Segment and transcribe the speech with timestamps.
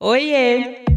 [0.00, 0.95] Oiê!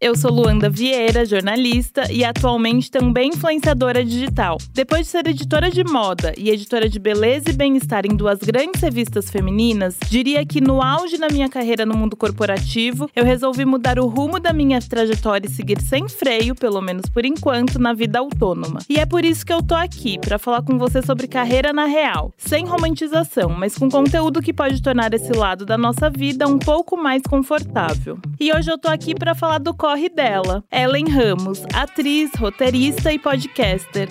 [0.00, 4.58] Eu sou Luanda Vieira, jornalista e atualmente também influenciadora digital.
[4.72, 8.80] Depois de ser editora de moda e editora de beleza e bem-estar em duas grandes
[8.82, 13.98] revistas femininas, diria que no auge da minha carreira no mundo corporativo, eu resolvi mudar
[13.98, 18.18] o rumo da minha trajetória e seguir sem freio, pelo menos por enquanto, na vida
[18.18, 18.80] autônoma.
[18.88, 21.86] E é por isso que eu tô aqui, para falar com você sobre carreira na
[21.86, 26.58] real, sem romantização, mas com conteúdo que pode tornar esse lado da nossa vida um
[26.58, 28.18] pouco mais confortável.
[28.40, 33.18] E hoje eu tô aqui para falar do corre dela, Ellen Ramos, atriz, roteirista e
[33.18, 34.08] podcaster.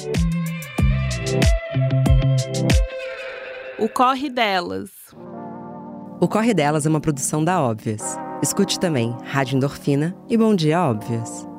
[3.79, 4.91] O Corre Delas.
[6.21, 8.19] O Corre Delas é uma produção da Óbvias.
[8.43, 11.49] Escute também Rádio Endorfina e Bom Dia Óbvias.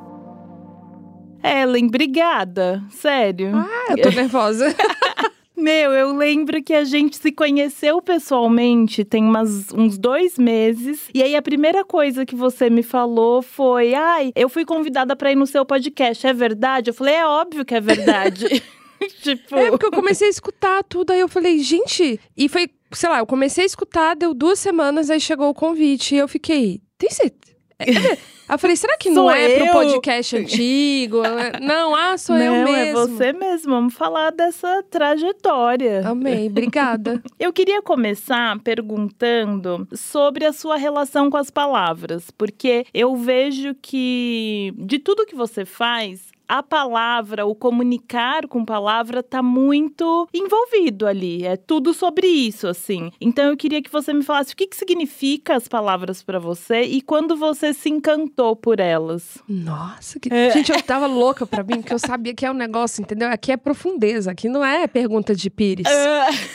[1.43, 2.85] Ellen, obrigada.
[2.91, 3.51] Sério.
[3.53, 4.73] Ah, eu tô nervosa.
[5.57, 11.09] Meu, eu lembro que a gente se conheceu pessoalmente tem umas, uns dois meses.
[11.15, 15.31] E aí a primeira coisa que você me falou foi: ai, eu fui convidada para
[15.31, 16.27] ir no seu podcast.
[16.27, 16.91] É verdade?
[16.91, 18.63] Eu falei: é óbvio que é verdade.
[19.23, 19.57] tipo.
[19.57, 22.21] É porque eu comecei a escutar tudo, aí eu falei, gente.
[22.37, 26.15] E foi, sei lá, eu comecei a escutar, deu duas semanas, aí chegou o convite.
[26.15, 27.44] E eu fiquei, tem certeza?
[27.79, 28.19] É, é.
[28.47, 29.73] Eu falei, será que não é pro eu?
[29.73, 31.23] podcast antigo?
[31.63, 32.77] Não, ah, sou eu Não, mesmo.
[32.77, 33.73] é você mesmo.
[33.73, 36.07] Vamos falar dessa trajetória.
[36.07, 37.23] Amei, obrigada.
[37.41, 44.73] Eu queria começar perguntando sobre a sua relação com as palavras, porque eu vejo que
[44.77, 51.45] de tudo que você faz, a palavra, o comunicar com palavra tá muito envolvido ali.
[51.45, 53.11] É tudo sobre isso, assim.
[53.21, 56.83] Então eu queria que você me falasse o que, que significa as palavras para você
[56.83, 59.39] e quando você se encantou por elas.
[59.49, 60.29] Nossa, que...
[60.53, 63.29] gente, eu tava louca pra mim, porque eu sabia que é um negócio, entendeu?
[63.31, 65.87] Aqui é profundeza, aqui não é pergunta de pires.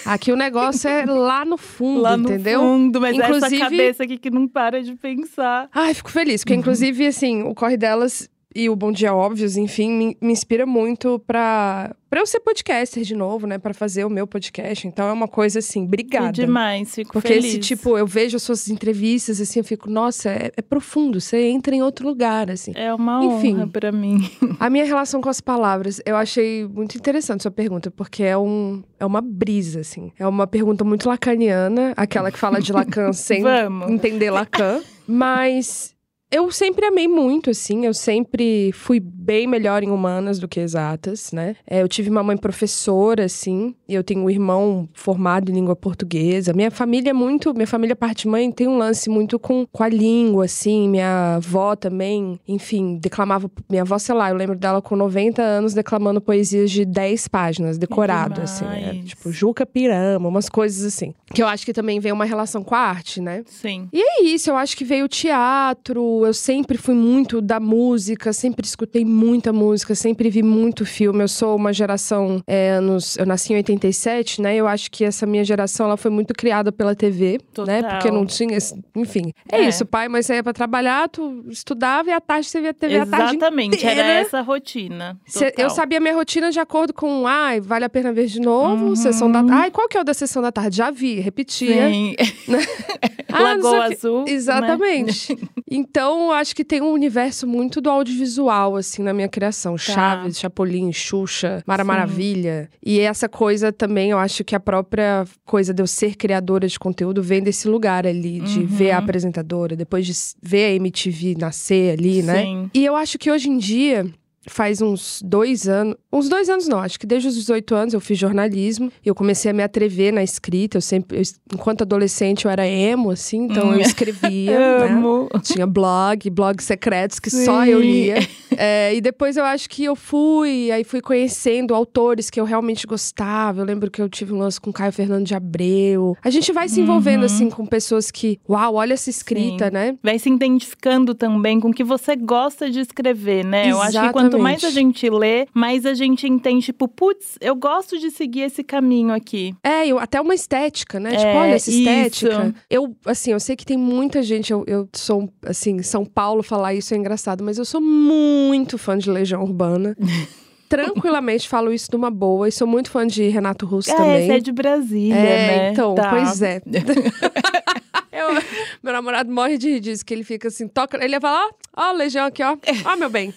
[0.06, 2.60] Aqui o negócio é lá no fundo, Lá no entendeu?
[2.62, 5.70] fundo, mas essa Inclusive- cabeça aqui que não para de pensar.
[5.74, 9.92] Ai, fico feliz, porque inclusive, assim, o Corre Delas e o Bom Dia Óbvios, enfim,
[9.92, 13.58] me, me inspira muito pra, pra eu ser podcaster de novo, né?
[13.60, 14.88] Pra fazer o meu podcast.
[14.88, 16.32] Então é uma coisa assim, Que obrigada.
[16.32, 17.46] demais, fico Porque feliz.
[17.46, 21.44] esse tipo, eu vejo as suas entrevistas, assim, eu fico, nossa, é, é profundo, você
[21.48, 22.72] entra em outro lugar, assim.
[22.76, 23.56] É uma Enfim.
[23.56, 24.18] honra pra mim.
[24.60, 28.84] A minha relação com as palavras, eu achei muito interessante sua pergunta, porque é, um,
[29.00, 30.12] é uma brisa, assim.
[30.18, 33.44] É uma pergunta muito lacaniana, aquela que fala de Lacan sem
[33.88, 34.82] entender Lacan.
[35.08, 35.96] Mas
[36.32, 37.86] eu sempre amei muito, assim.
[37.86, 41.56] Eu sempre fui bem melhor em humanas do que exatas, né?
[41.66, 43.76] É, eu tive uma mãe professora, assim.
[43.88, 46.54] E eu tenho um irmão formado em língua portuguesa.
[46.54, 47.54] Minha família é muito...
[47.54, 50.88] Minha família, parte mãe, tem um lance muito com, com a língua, assim.
[50.88, 53.50] Minha avó também, enfim, declamava...
[53.70, 57.78] Minha avó, sei lá, eu lembro dela com 90 anos declamando poesias de 10 páginas,
[57.78, 58.66] decorado, assim.
[58.66, 59.10] É, demais.
[59.10, 61.14] tipo, Juca Pirama, umas coisas assim.
[61.34, 63.44] Que eu acho que também vem uma relação com a arte, né?
[63.48, 63.88] Sim.
[63.92, 68.32] E é isso, eu acho que veio o teatro, eu sempre fui muito da música,
[68.34, 71.24] sempre escutei muita música, sempre vi muito filme.
[71.24, 74.56] Eu sou uma geração, é, anos, eu nasci em 87, né?
[74.56, 77.82] Eu acho que essa minha geração, ela foi muito criada pela TV, né?
[77.82, 77.84] Total.
[77.92, 78.58] Porque não tinha,
[78.96, 79.32] enfim.
[79.52, 79.68] É, É.
[79.70, 82.98] isso, pai, mas você ia pra trabalhar, tu estudava e à tarde você via TV
[83.00, 84.10] à tarde Exatamente, era inteira.
[84.22, 85.20] essa rotina.
[85.26, 88.86] Cê- eu sabia minha rotina de acordo com, ai, vale a pena ver de novo,
[88.88, 88.96] Uhum.
[88.96, 90.78] sessão da Ai, qual que é o da sessão da tarde?
[90.78, 91.90] Já vi, repetia.
[91.90, 92.16] Sim.
[93.32, 93.94] Ah, sei Lagoa quê.
[93.94, 94.24] Azul.
[94.26, 94.32] né?
[94.32, 95.38] Exatamente.
[96.10, 99.78] Então, acho que tem um universo muito do audiovisual, assim, na minha criação.
[99.78, 101.88] Chaves, Chapolin, Xuxa, Mara Sim.
[101.88, 102.70] Maravilha.
[102.84, 106.80] E essa coisa também, eu acho que a própria coisa de eu ser criadora de
[106.80, 108.66] conteúdo vem desse lugar ali, de Uhum.
[108.66, 112.44] ver a apresentadora, depois de ver a MTV nascer ali, né?
[112.44, 112.72] Sim.
[112.74, 114.06] E eu acho que hoje em dia.
[114.50, 115.96] Faz uns dois anos.
[116.12, 118.92] Uns dois anos não, acho que desde os 18 anos eu fiz jornalismo.
[119.06, 120.78] E eu comecei a me atrever na escrita.
[120.78, 121.18] Eu sempre.
[121.20, 121.24] eu-
[121.54, 124.58] enquanto adolescente eu era emo, assim, então eu escrevia.
[124.60, 124.88] né?
[124.88, 125.30] Amo.
[125.44, 127.70] Tinha blog, blogs secretos que só Sim.
[127.70, 128.16] eu lia.
[128.58, 132.86] É, e depois eu acho que eu fui, aí fui conhecendo autores que eu realmente
[132.88, 133.62] gostava.
[133.62, 136.18] Eu lembro que eu tive um lance com Caio Fernando de Abreu.
[136.24, 137.26] A gente vai se envolvendo, Uhum.
[137.26, 139.72] assim, com pessoas que, uau, olha essa escrita, Sim.
[139.72, 139.96] né?
[140.04, 143.70] Vai se identificando também com o que você gosta de escrever, né?
[143.72, 147.56] Eu acho que quanto mais a gente lê, mais a gente entende, tipo, putz, eu
[147.56, 149.54] gosto de seguir esse caminho aqui.
[149.64, 151.14] É, eu- até uma estética, né?
[151.14, 151.80] É, tipo, olha essa isso.
[151.80, 152.54] estética.
[152.70, 156.74] Eu, assim, eu sei que tem muita gente, eu, eu sou, assim, São Paulo falar
[156.74, 159.96] isso é engraçado, mas eu sou muito fã de Legião Urbana.
[160.70, 162.48] Tranquilamente falo isso numa boa.
[162.48, 164.28] E sou muito fã de Renato Russo é, também.
[164.28, 165.72] você é de Brasília, É, né?
[165.72, 166.12] então, Tá.
[166.12, 166.62] pois é.
[168.20, 168.44] Eu-
[168.84, 171.04] meu namorado morre de rir disso, que ele fica assim, toca.
[171.04, 172.58] Ele ia falar, ó, ó, Legião aqui, ó.
[172.86, 173.34] Ó, meu bem.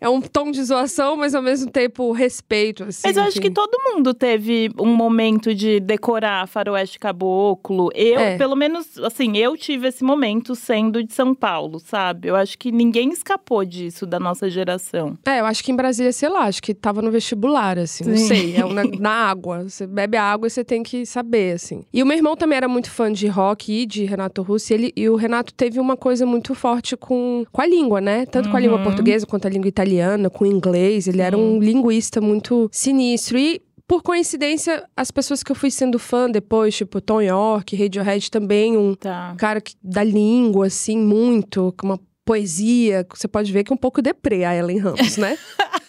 [0.00, 3.02] é um tom de zoação, mas ao mesmo tempo respeito, assim.
[3.04, 3.48] Mas eu acho enfim.
[3.48, 7.90] que todo mundo teve um momento de decorar faroeste caboclo.
[7.94, 8.36] Eu, É.
[8.38, 12.28] pelo menos, assim, eu tive esse momento sendo de São Paulo, sabe?
[12.28, 15.16] Eu acho que ninguém escapou disso da nossa geração.
[15.26, 18.16] É, eu acho que em Brasília, sei lá, acho que tava no vestibular, assim, não
[18.16, 18.26] Sim.
[18.28, 18.56] sei.
[18.56, 19.62] É na, na água.
[19.68, 21.84] Você bebe a água e você tem que saber, assim.
[21.92, 24.72] E o meu irmão também era muito fã de rock e de Renato Russo.
[24.72, 28.26] E, ele, e o Renato teve uma coisa muito forte com, com a língua, né?
[28.26, 28.84] Tanto com a língua Uhum.
[28.84, 31.06] portuguesa quanto a língua italiana, com o inglês.
[31.08, 33.38] Ele era um linguista muito sinistro.
[33.38, 33.60] E.
[33.86, 38.78] Por coincidência, as pessoas que eu fui sendo fã depois, tipo Tom York, Radiohead também,
[38.78, 39.34] um Tá.
[39.38, 43.06] cara que, da língua, assim, muito, com uma poesia.
[43.14, 45.36] Você pode ver que é um pouco deprê a Ellen Ramos, né?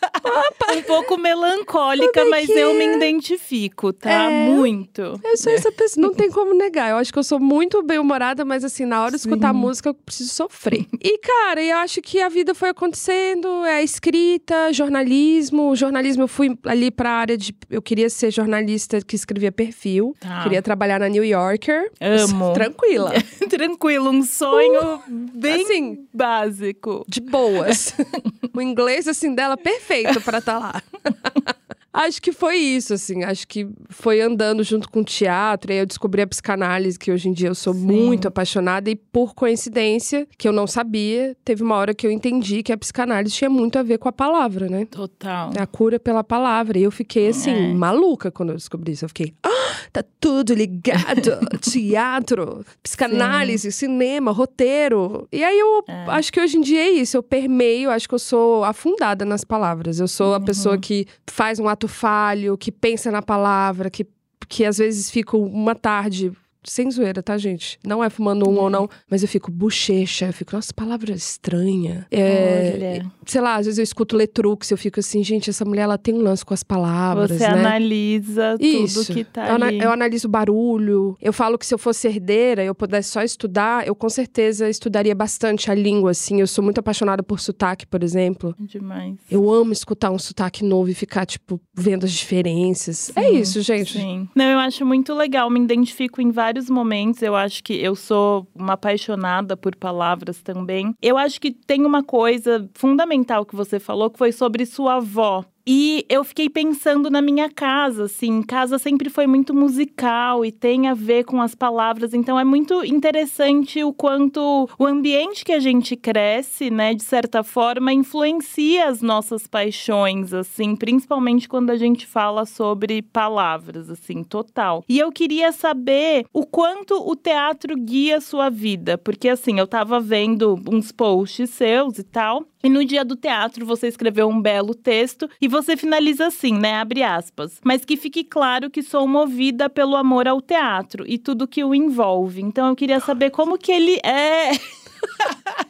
[0.75, 4.09] Um pouco melancólica, mas eu me identifico, tá?
[4.31, 4.49] É.
[4.49, 5.01] Muito.
[5.23, 6.91] Eu sou essa pessoa, não tem como negar.
[6.91, 9.59] Eu acho que eu sou muito bem-humorada, mas assim, na hora de escutar Sim.
[9.59, 10.85] música, eu preciso sofrer.
[11.01, 15.69] E, cara, eu acho que a vida foi acontecendo, é escrita, jornalismo.
[15.69, 17.55] O jornalismo, eu fui ali pra área de.
[17.69, 20.15] Eu queria ser jornalista que escrevia perfil.
[20.19, 20.43] Tá.
[20.43, 21.91] Queria trabalhar na New Yorker.
[22.01, 22.53] Amo.
[22.55, 23.11] Tranquila.
[23.49, 27.05] Tranquilo, um sonho bem Assim, básico.
[27.07, 27.93] de boas.
[28.53, 30.81] o inglês, assim, dela perfeito pra estar lá.
[31.97, 33.23] Acho que foi isso, assim.
[33.23, 35.71] Acho que foi andando junto com o teatro.
[35.71, 37.79] E aí eu descobri a psicanálise, que hoje em dia eu sou Sim.
[37.85, 38.89] muito apaixonada.
[38.89, 42.77] E por coincidência, que eu não sabia, teve uma hora que eu entendi que a
[42.77, 44.85] psicanálise tinha muito a ver com a palavra, né?
[44.91, 45.51] Total.
[45.57, 46.77] A cura pela palavra.
[46.77, 47.73] E eu fiquei, assim, É.
[47.73, 49.05] maluca quando eu descobri isso.
[49.05, 51.39] Eu fiquei, ah, tá tudo ligado.
[51.61, 55.27] Teatro, psicanálise, cinema, roteiro.
[55.31, 56.05] E aí eu É.
[56.09, 57.15] acho que hoje em dia é isso.
[57.15, 59.99] Eu permeio, acho que eu sou afundada nas palavras.
[59.99, 60.43] Eu sou a Uhum.
[60.45, 64.05] pessoa que faz um ato falho, que pensa na palavra, que,
[64.47, 66.31] que às vezes fico uma tarde.
[66.65, 67.79] Sem zoeira, tá, gente?
[67.85, 72.05] Não é fumando um ou não, mas eu fico bochecha, eu fico, nossa, palavra estranha.
[72.11, 75.83] É, Olha, sei lá, às vezes eu escuto Letrux, eu fico assim, gente, essa mulher
[75.83, 77.59] ela tem um lance com as palavras, você né?
[77.59, 79.05] analisa Isso.
[79.05, 79.79] tudo que tá eu, ali.
[79.79, 81.17] eu analiso barulho.
[81.21, 84.69] Eu falo que se eu fosse herdeira e eu pudesse só estudar, eu com certeza
[84.69, 86.39] estudaria bastante a língua, assim.
[86.39, 88.55] Eu sou muito apaixonada por sotaque, por exemplo.
[88.59, 89.15] Demais.
[89.29, 93.11] Eu amo escutar um sotaque novo e ficar, tipo, vendo as diferenças.
[93.15, 93.93] é Sim, isso, gente.
[93.93, 94.29] Sim.
[94.35, 97.21] Não, eu acho muito legal, me identifico em vários momentos.
[97.21, 100.93] Eu acho que eu sou uma apaixonada por palavras também.
[101.01, 105.45] Eu acho que tem uma coisa fundamental que você falou, que foi sobre sua avó.
[105.67, 110.87] E eu fiquei pensando na minha casa, assim, casa sempre foi muito musical e tem
[110.87, 115.59] a ver com as palavras, então é muito interessante o quanto o ambiente que a
[115.59, 122.05] gente cresce, né, de certa forma, influencia as nossas paixões, assim, principalmente quando a gente
[122.05, 124.83] fala sobre palavras, assim, total.
[124.87, 129.65] E eu queria saber o quanto o teatro guia a sua vida, porque assim, eu
[129.65, 134.41] tava vendo uns posts seus e tal, e no dia do teatro você escreveu um
[134.41, 136.73] belo texto e você finaliza assim, né?
[136.73, 137.59] Abre aspas.
[137.63, 141.75] Mas que fique claro que sou movida pelo amor ao teatro e tudo que o
[141.75, 142.41] envolve.
[142.41, 144.49] Então eu queria saber como que ele é.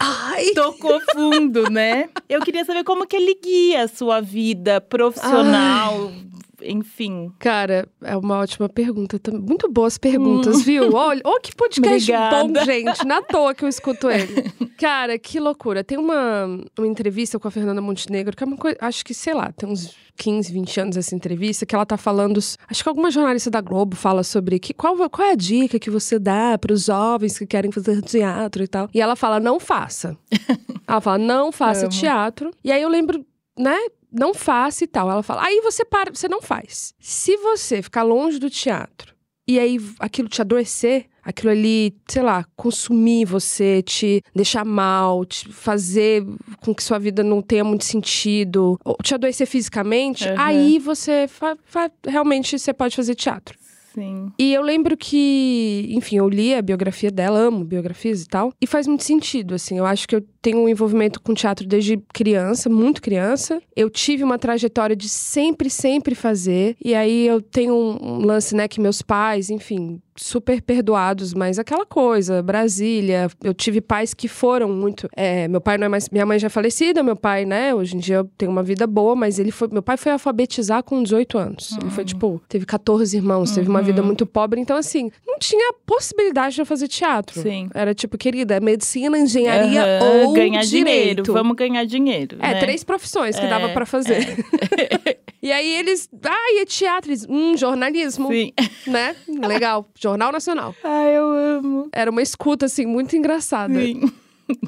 [0.00, 0.52] Ai!
[0.56, 2.08] Tocou fundo, né?
[2.30, 6.10] Eu queria saber como que ele guia a sua vida profissional,
[6.68, 7.32] enfim.
[7.38, 9.40] Cara, é uma ótima pergunta também.
[9.40, 10.92] Muito boas perguntas, viu?
[10.94, 12.14] Olha, oh, que podcast Hum.
[12.16, 12.44] Obrigada.
[12.44, 13.06] bom, gente.
[13.06, 14.50] Na toa que eu escuto ele.
[14.78, 15.82] Cara, que loucura.
[15.82, 16.46] Tem uma,
[16.78, 18.76] uma entrevista com a Fernanda Montenegro, que é uma coisa.
[18.80, 22.38] Acho que, sei lá, tem uns 15, 20 anos essa entrevista, que ela tá falando.
[22.38, 25.90] Acho que alguma jornalista da Globo fala sobre que, qual, qual é a dica que
[25.90, 28.88] você dá para os jovens que querem fazer teatro e tal.
[28.92, 30.16] E ela fala: não faça.
[30.86, 31.90] ela fala: não faça Amo.
[31.90, 32.50] teatro.
[32.64, 33.24] E aí eu lembro,
[33.58, 33.76] né?
[34.18, 35.10] Não faça e tal.
[35.10, 36.92] Ela fala, aí você para, você não faz.
[36.98, 39.14] Se você ficar longe do teatro
[39.46, 45.48] e aí aquilo te adoecer, aquilo ali, sei lá, consumir você, te deixar mal, te
[45.52, 46.24] fazer
[46.60, 50.34] com que sua vida não tenha muito sentido, ou te adoecer fisicamente, Uhum.
[50.38, 51.28] aí você
[52.06, 53.56] realmente você pode fazer teatro.
[53.94, 54.30] Sim.
[54.38, 58.66] E eu lembro que, enfim, eu li a biografia dela, amo biografias e tal, e
[58.66, 59.78] faz muito sentido, assim.
[59.78, 63.60] Eu acho que eu tenho um envolvimento com teatro desde criança, muito criança.
[63.74, 66.76] Eu tive uma trajetória de sempre, sempre fazer.
[66.80, 71.84] E aí eu tenho um, lance, né, que meus pais, enfim, super perdoados, mas aquela
[71.84, 73.28] coisa, Brasília.
[73.42, 75.08] Eu tive pais que foram muito.
[75.16, 76.08] é, meu pai não é mais.
[76.08, 77.74] Minha mãe já é falecida, meu pai, né?
[77.74, 79.68] Hoje em dia eu tenho uma vida boa, mas ele foi.
[79.72, 81.76] Meu pai foi alfabetizar com 18 anos.
[81.80, 84.60] Ele foi, tipo, teve 14 irmãos, teve uma vida muito pobre.
[84.60, 87.40] Então, assim, não tinha possibilidade de eu fazer teatro.
[87.40, 87.68] Sim.
[87.74, 91.22] Era tipo, querida, medicina, engenharia Aham, ou ganhar direito.
[91.22, 91.32] dinheiro.
[91.32, 92.36] Vamos ganhar dinheiro.
[92.40, 92.60] É, né?
[92.60, 94.24] três profissões que É, dava pra fazer.
[95.42, 96.08] e aí eles.
[96.24, 97.10] Ah, e é teatro?
[97.10, 98.28] Eles, hum, jornalismo.
[98.28, 98.52] Sim.
[98.86, 99.16] Né?
[99.28, 99.88] Legal.
[99.98, 100.72] Jornal Nacional.
[100.84, 101.88] Ai, eu amo.
[101.92, 103.74] Era uma escuta, assim, muito engraçada.
[103.74, 104.00] Sim.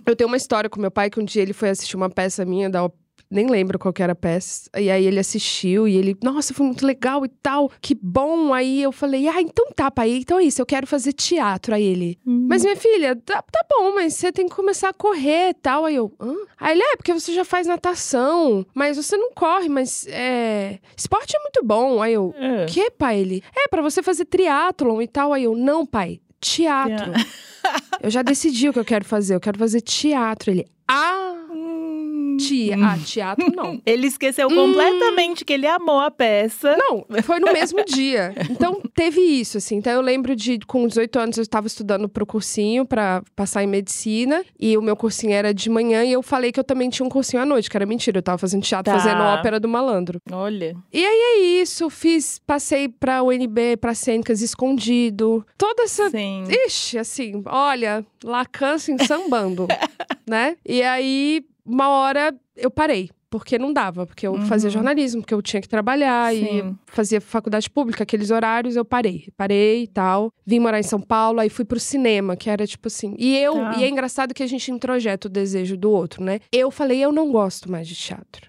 [0.04, 2.44] Eu tenho uma história com meu pai que um dia ele foi assistir uma peça
[2.44, 2.90] minha da,
[3.30, 4.70] nem lembro qual que era a peça.
[4.76, 8.52] E aí ele assistiu e ele, nossa, foi muito legal e tal, que bom.
[8.54, 11.74] Aí eu falei, ah, então tá, pai, então é isso, eu quero fazer teatro.
[11.74, 12.46] Aí ele, Hum.
[12.48, 15.84] mas minha filha, tá, tá bom, mas você tem que começar a correr e tal.
[15.84, 16.34] Aí eu, hã?
[16.58, 20.78] Aí ele, é, porque você já faz natação, mas você não corre, mas é.
[20.96, 22.00] Esporte é muito bom.
[22.02, 22.66] Aí eu, É.
[22.66, 23.18] que, pai?
[23.20, 25.32] Ele, é, pra você fazer triatlon e tal.
[25.32, 27.12] Aí eu, não, pai, teatro.
[28.02, 30.50] eu já decidi o que eu quero fazer, eu quero fazer teatro.
[30.50, 31.37] Ele, ah,
[32.38, 32.46] Hum.
[32.46, 33.80] tia, ah, teatro não.
[33.86, 36.76] Ele esqueceu completamente que ele amou a peça.
[36.76, 38.34] Não, foi no mesmo dia.
[38.50, 39.76] Então, teve isso, assim.
[39.76, 43.66] Então, eu lembro de, com 18 anos, eu estava estudando pro cursinho pra passar em
[43.66, 44.44] medicina.
[44.58, 46.04] E o meu cursinho era de manhã.
[46.04, 48.18] E eu falei que eu também tinha um cursinho à noite, que era mentira.
[48.18, 48.98] Eu tava fazendo teatro, Tá.
[48.98, 50.20] fazendo ópera do malandro.
[50.30, 50.76] Olha.
[50.92, 51.88] E aí é isso.
[51.90, 55.44] Fiz, passei pra UNB, pra cênicas escondido.
[55.56, 56.44] Toda essa Sim.
[56.66, 59.66] Ixi, assim, olha, Lacan assim, sambando,
[60.26, 60.56] né?
[60.66, 63.10] E aí, uma hora eu parei.
[63.30, 64.46] Porque não dava, porque eu Uhum.
[64.46, 66.78] fazia jornalismo, porque eu tinha que trabalhar e Sim.
[66.86, 69.28] fazia faculdade pública, aqueles horários, eu parei.
[69.36, 70.32] Parei e tal.
[70.46, 73.14] Vim morar em São Paulo, aí fui pro cinema, que era tipo assim.
[73.18, 73.74] E eu, Tá.
[73.78, 76.40] e é engraçado que a gente introjeta o desejo do outro, né?
[76.52, 78.48] Eu falei, eu não gosto mais de teatro.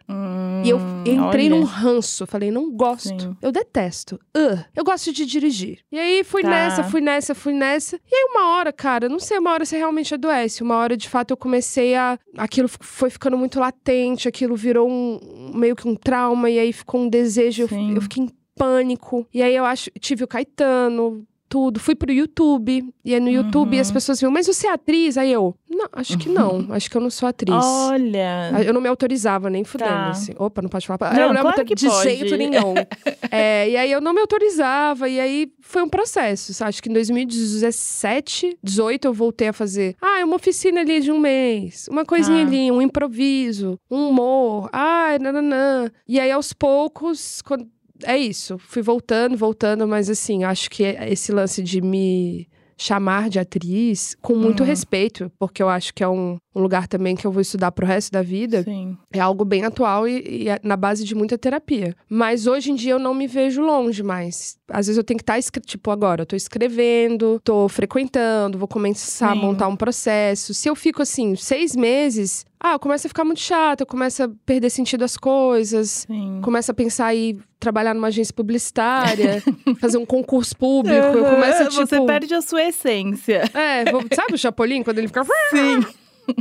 [0.65, 1.50] e eu Hum, entrei olha.
[1.55, 2.25] num ranço.
[2.25, 3.21] Falei, não gosto.
[3.21, 3.38] Sim.
[3.41, 4.19] Eu detesto.
[4.36, 5.79] Ugh, eu gosto de dirigir.
[5.91, 6.50] E aí fui Tá.
[6.50, 7.95] nessa, fui nessa, fui nessa.
[8.12, 10.62] E aí uma hora, cara, não sei, uma hora você realmente adoece.
[10.63, 12.17] Uma hora, de fato, eu comecei a.
[12.38, 15.19] Aquilo foi ficando muito latente, aquilo virou um
[15.53, 17.63] meio que um trauma, e aí ficou um desejo.
[17.63, 19.25] Eu, eu fiquei em pânico.
[19.33, 19.89] E aí eu acho.
[19.99, 21.25] Tive o Caetano.
[21.50, 23.82] Tudo, fui pro YouTube, e aí no YouTube Uhum.
[23.82, 25.18] as pessoas viam, mas você é atriz?
[25.18, 27.56] Aí eu, não, acho que não, acho que eu não sou atriz.
[27.65, 28.51] Olha.
[28.63, 30.10] Eu não me autorizava nem fudendo, Tá.
[30.12, 30.34] assim.
[30.38, 31.12] Opa, não pode falar.
[31.13, 32.03] Não, eu não claro que de pode.
[32.03, 32.75] jeito nenhum.
[33.32, 36.63] É, e aí eu não me autorizava, e aí foi um processo.
[36.63, 39.96] Acho que em 2017, 18, eu voltei a fazer.
[40.01, 42.48] Ah, uma oficina ali de um mês, uma coisinha Ah.
[42.48, 44.70] ali, um improviso, um humor.
[44.74, 45.91] Ai, nananã.
[46.08, 47.68] E aí aos poucos, quando.
[48.03, 52.48] É isso, fui voltando, voltando, mas assim, acho que esse lance de me
[52.82, 54.65] chamar de atriz com muito Uhum.
[54.68, 57.86] respeito, porque eu acho que é um, um lugar também que eu vou estudar pro
[57.86, 58.63] resto da vida.
[58.63, 58.98] Sim.
[59.12, 61.94] É algo bem atual e, e é na base de muita terapia.
[62.08, 64.58] Mas hoje em dia eu não me vejo longe mais.
[64.70, 69.34] Às vezes eu tenho que estar, tipo, agora, eu tô escrevendo, tô frequentando, vou começar
[69.34, 69.38] Sim.
[69.39, 70.53] a montar um processo.
[70.53, 74.24] Se eu fico assim, seis meses, ah, eu começo a ficar muito chata, eu começo
[74.24, 76.06] a perder sentido as coisas.
[76.08, 76.39] Sim.
[76.41, 79.44] Começo a pensar em trabalhar numa agência publicitária,
[79.82, 80.96] fazer um concurso público.
[80.98, 81.86] Eu começo a, tipo.
[81.86, 83.44] Você perde a sua essência.
[83.54, 85.24] É, vou- sabe o Chapolin, quando ele fica.
[85.50, 85.86] Sim.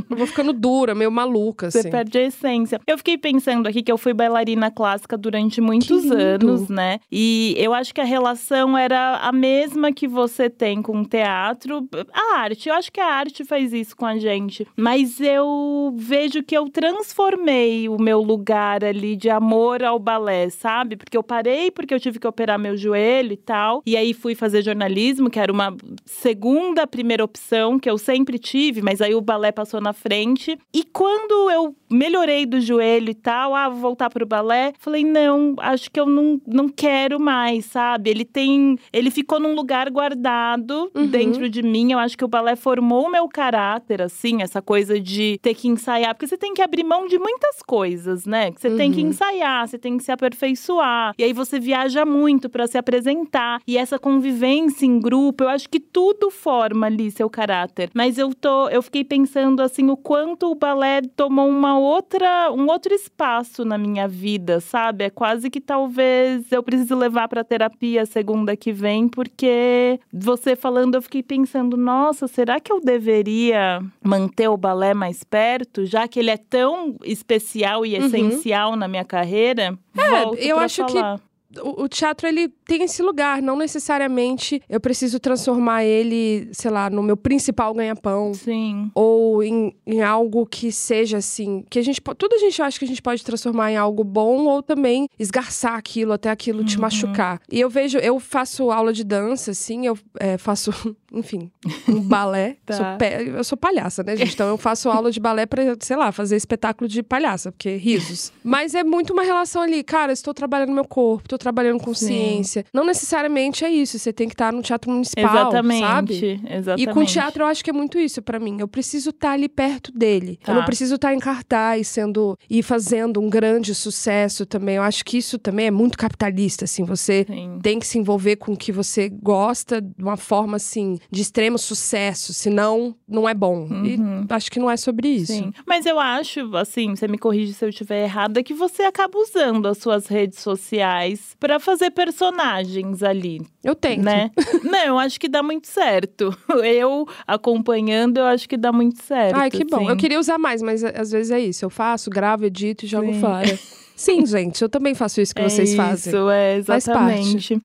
[0.09, 1.89] Eu vou ficando dura, meio maluca, Você assim.
[1.89, 2.79] perde a essência.
[2.85, 6.99] Eu fiquei pensando aqui que eu fui bailarina clássica durante muitos anos, né?
[7.11, 11.87] E eu acho que a relação era a mesma que você tem com o teatro.
[12.13, 14.67] A arte, eu acho que a arte faz isso com a gente.
[14.75, 20.95] Mas eu vejo que eu transformei o meu lugar ali de amor ao balé, sabe?
[20.95, 23.81] Porque eu parei porque eu tive que operar meu joelho e tal.
[23.85, 28.81] E aí fui fazer jornalismo, que era uma segunda, primeira opção que eu sempre tive,
[28.81, 30.57] mas aí o balé passou na frente.
[30.73, 35.55] E quando eu melhorei do joelho e tal, ah, vou voltar pro balé, falei, não,
[35.59, 38.09] acho que eu não, não quero mais, sabe?
[38.09, 38.77] Ele tem.
[38.93, 41.07] Ele ficou num lugar guardado Uhum.
[41.07, 41.91] dentro de mim.
[41.91, 45.67] Eu acho que o balé formou o meu caráter, assim, essa coisa de ter que
[45.67, 46.13] ensaiar.
[46.13, 48.51] Porque você tem que abrir mão de muitas coisas, né?
[48.55, 49.09] Você tem que Uhum.
[49.09, 51.13] ensaiar, você tem que se aperfeiçoar.
[51.17, 53.61] E aí você viaja muito pra se apresentar.
[53.67, 57.89] E essa convivência em grupo, eu acho que tudo forma ali seu caráter.
[57.93, 62.67] Mas eu tô, eu fiquei pensando assim o quanto o balé tomou uma outra, um
[62.69, 65.05] outro espaço na minha vida, sabe?
[65.05, 70.95] É quase que talvez eu precise levar pra terapia segunda que vem, porque você falando
[70.95, 76.19] eu fiquei pensando, nossa, será que eu deveria manter o balé mais perto, já que
[76.19, 78.05] ele é tão especial e Uhum.
[78.05, 79.77] essencial na minha carreira?
[79.97, 81.19] É, Volto eu acho que falar.
[81.61, 86.89] O, o teatro ele tem esse lugar, não necessariamente eu preciso transformar ele, sei lá,
[86.89, 88.33] no meu principal ganha-pão.
[88.33, 88.91] Sim.
[88.93, 92.85] Ou em, em algo que seja assim, que a gente tudo a gente acha que
[92.85, 96.81] a gente pode transformar em algo bom ou também esgarçar aquilo até aquilo te Uhum.
[96.81, 97.39] machucar.
[97.51, 100.71] E eu vejo, eu faço aula de dança, assim, eu é, faço,
[101.11, 101.51] enfim,
[101.87, 102.57] um balé.
[102.65, 102.73] Tá.
[102.75, 104.33] Sou pe- eu sou palhaça, né, gente?
[104.33, 108.31] Então eu faço aula de balé pra, sei lá, fazer espetáculo de palhaça, porque risos.
[108.43, 112.07] Mas é muito uma relação ali, cara, estou trabalhando meu corpo, tô trabalhando com Sim.
[112.07, 112.65] ciência.
[112.73, 113.97] Não necessariamente é isso.
[113.97, 115.79] Você tem que estar no teatro municipal, Exatamente.
[115.79, 116.41] sabe?
[116.49, 116.89] Exatamente.
[116.89, 118.57] E com teatro eu acho que é muito isso pra mim.
[118.59, 120.39] Eu preciso estar ali perto dele.
[120.43, 120.51] Tá.
[120.51, 124.75] Eu não preciso estar em cartaz sendo e fazendo um grande sucesso também.
[124.75, 126.83] Eu acho que isso também é muito capitalista, assim.
[126.83, 127.59] Você Sim.
[127.61, 131.57] tem que se envolver com o que você gosta de uma forma assim de extremo
[131.57, 133.67] sucesso, senão não é bom.
[133.69, 133.85] Uhum.
[133.85, 135.33] E acho que não é sobre isso.
[135.33, 135.53] Sim.
[135.65, 139.67] Mas eu acho, assim, você me corrige se eu estiver errada, que você acaba usando
[139.67, 144.03] as suas redes sociais pra fazer personagens ali, Eu tenho.
[144.03, 144.31] né?
[144.63, 146.35] Não, acho que dá muito certo.
[146.63, 149.35] Eu acompanhando, eu acho que dá muito certo.
[149.35, 149.77] Ai, que bom.
[149.77, 149.89] assim.
[149.89, 151.65] Eu queria usar mais, mas a- às vezes é isso.
[151.65, 153.19] Eu faço, gravo, edito e jogo Sim.
[153.19, 153.59] fora.
[153.95, 156.13] Sim, gente, eu também faço isso que é vocês isso, fazem.
[156.31, 157.19] é, Faz parte.
[157.19, 157.61] exatamente.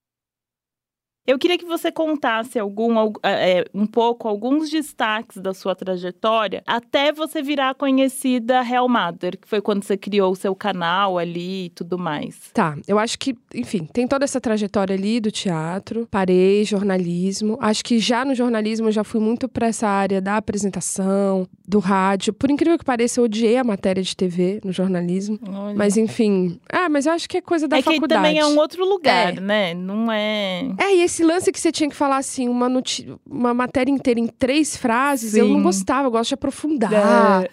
[1.27, 6.63] Eu queria que você contasse algum, algu- é, um pouco, alguns destaques da sua trajetória
[6.67, 11.67] até você virar conhecida Real Mother, que foi quando você criou o seu canal ali
[11.67, 12.51] e tudo mais.
[12.53, 17.57] Tá, eu acho que, enfim, tem toda essa trajetória ali do teatro, parei, jornalismo.
[17.61, 21.79] Acho que já no jornalismo eu já fui muito pra essa área da apresentação, do
[21.79, 22.33] rádio.
[22.35, 25.39] Por incrível que pareça, eu odiei a matéria de TV no jornalismo.
[25.49, 25.75] Olha.
[25.75, 26.61] Mas enfim.
[26.71, 28.23] Ah, mas eu acho que é coisa da é que faculdade.
[28.23, 29.41] também é um outro lugar, É.
[29.41, 29.73] né?
[29.75, 30.69] Não é.
[30.79, 32.69] É, e esse lance que você tinha que falar assim, uma,
[33.29, 35.63] uma matéria inteira em três frases, eu não Sim.
[35.63, 36.93] gostava, eu gosto de aprofundar,
[37.45, 37.51] É.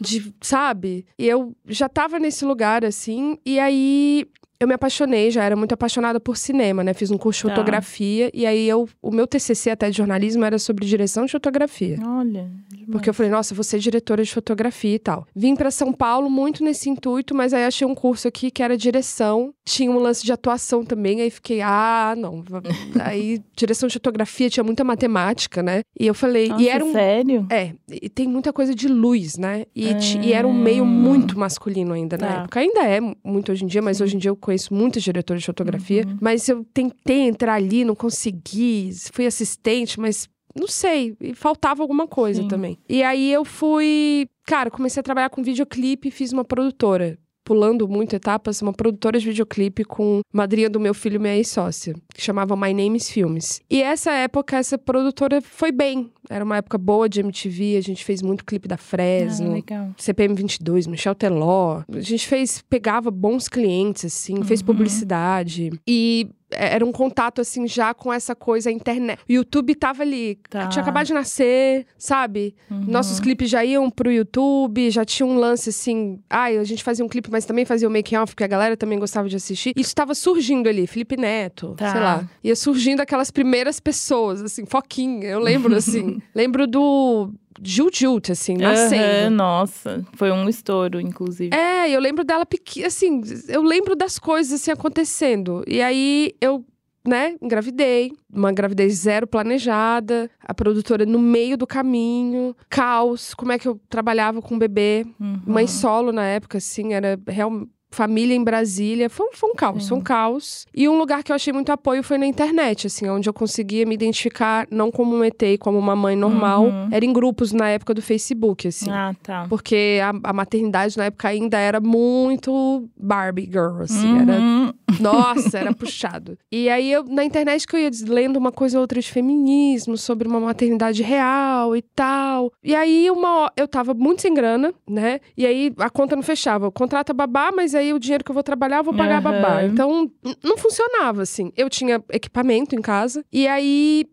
[0.00, 1.06] de, sabe?
[1.18, 4.26] E eu já tava nesse lugar, assim, e aí
[4.64, 6.92] eu me apaixonei, já era muito apaixonada por cinema, né?
[6.94, 7.54] Fiz um curso de Tá.
[7.56, 11.98] fotografia, e aí eu, o meu TCC até de jornalismo era sobre direção de fotografia.
[12.04, 12.50] Olha.
[12.90, 15.26] Porque eu falei, nossa, ser diretora de fotografia e tal.
[15.34, 18.76] Vim pra São Paulo muito nesse intuito, mas aí achei um curso aqui que era
[18.76, 19.54] direção.
[19.64, 22.44] Tinha um lance de atuação também, aí fiquei, ah, não.
[23.02, 25.80] aí, direção de fotografia tinha muita matemática, né?
[25.98, 26.92] E eu falei, Nossa, e era um.
[26.92, 27.46] sério?
[27.50, 29.64] É, e tem muita coisa de luz, né?
[29.74, 30.86] E, ti- e era um meio Ah.
[30.86, 32.34] muito masculino ainda na Tá.
[32.42, 32.60] época.
[32.60, 34.04] Ainda é muito hoje em dia, mas Sim.
[34.04, 36.04] hoje em dia eu conheço muitos diretores de fotografia.
[36.06, 36.18] Uhum.
[36.20, 38.90] Mas eu tentei entrar ali, não consegui.
[39.12, 41.16] Fui assistente, mas não sei.
[41.34, 42.48] Faltava alguma coisa Sim.
[42.48, 42.78] também.
[42.88, 44.28] E aí eu fui.
[44.46, 47.18] Cara, comecei a trabalhar com videoclipe e fiz uma produtora.
[47.44, 52.22] Pulando muito etapas, uma produtora de videoclipe com madrinha do meu filho, minha ex-sócia, que
[52.22, 53.60] chamava My Name's Filmes.
[53.68, 56.10] E essa época, essa produtora foi bem.
[56.30, 59.52] Era uma época boa de MTV, a gente fez muito clipe da Ah, Fresno.
[59.52, 59.90] legal.
[59.98, 61.82] CPM 22, Michel Teló.
[61.92, 64.66] A gente fez, pegava bons clientes, assim, fez Uhum.
[64.66, 65.70] publicidade.
[65.86, 69.18] E era um contato, assim, já com essa coisa, a internet.
[69.28, 70.68] O YouTube tava ali, Tá.
[70.68, 72.54] tinha acabado de nascer, sabe?
[72.70, 72.84] Uhum.
[72.86, 76.20] Nossos clipes já iam pro YouTube, já tinha um lance, assim...
[76.30, 79.00] Ai, a gente fazia um clipe, mas também fazia o making-off, porque a galera também
[79.00, 79.72] gostava de assistir.
[79.76, 81.90] Isso tava surgindo ali, Felipe Neto, Tá.
[81.90, 82.28] sei lá.
[82.44, 86.13] Ia surgindo aquelas primeiras pessoas, assim, Foquinha, eu lembro, assim.
[86.34, 87.30] Lembro do...
[87.62, 89.26] Jujut, assim, nascendo.
[89.26, 91.54] Aham, nossa, foi um estouro, inclusive.
[91.54, 95.62] É, eu lembro dela pequena, assim, eu lembro das coisas assim acontecendo.
[95.66, 96.64] E aí eu,
[97.06, 103.58] né, engravidei, uma gravidez zero planejada, a produtora no meio do caminho, caos, como é
[103.58, 105.40] que eu trabalhava com o bebê, Uhum.
[105.46, 109.88] mãe solo na época, assim, era real família em Brasília, foi, um- foi um caos,
[109.88, 110.66] foi um caos.
[110.74, 113.86] E um lugar que eu achei muito apoio foi na internet, assim, onde eu conseguia
[113.86, 116.88] me identificar não como um ET, como uma mãe normal, Uhum.
[116.90, 118.90] era em grupos na época do Facebook, assim.
[118.90, 119.46] Ah, tá.
[119.48, 124.18] Porque a, a maternidade na época ainda era muito Barbie girl, assim.
[124.18, 124.72] Era, Uhum.
[125.00, 126.36] nossa, era puxado.
[126.50, 129.96] E aí, eu, na internet que eu ia lendo uma coisa ou outra de feminismo,
[129.96, 132.52] sobre uma maternidade real e tal.
[132.62, 135.20] E aí, uma, eu tava muito sem grana, né?
[135.36, 136.66] E aí, a conta não fechava.
[136.66, 139.18] Eu contrato a babá, mas aí o dinheiro que eu vou trabalhar, eu vou pagar
[139.18, 139.64] a babá.
[139.64, 140.10] Então,
[140.42, 141.52] não funcionava, assim.
[141.56, 143.24] Eu tinha equipamento em casa.
[143.32, 144.06] E aí,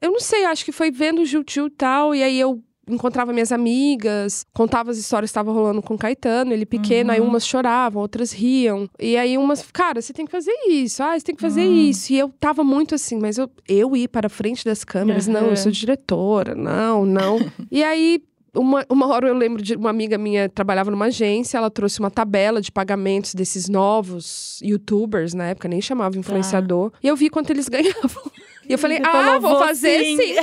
[0.00, 2.14] eu não sei, acho que foi vendo o Juju e tal.
[2.14, 6.52] E aí, eu encontrava minhas amigas, contava as histórias que estavam rolando com o Caetano,
[6.52, 7.28] ele pequeno, aí Uhum.
[7.28, 8.88] umas choravam, outras riam.
[8.98, 11.72] E aí umas, cara, você tem que fazer isso, ah, você tem que fazer Hum.
[11.88, 12.12] isso.
[12.12, 15.42] E eu tava muito assim, mas eu, eu ir para a frente das câmeras, não,
[15.42, 15.50] Aham.
[15.50, 17.38] eu sou diretora, não, não.
[17.70, 18.20] e aí.
[18.54, 22.10] Uma, uma hora eu lembro de uma amiga minha trabalhava numa agência, ela trouxe uma
[22.10, 27.50] tabela de pagamentos desses novos youtubers, na época nem chamava influenciador, e eu vi quanto
[27.50, 28.30] eles ganhavam.
[28.68, 30.36] E eu falei, Você ah, falou, vou "Vou fazer sim." sim.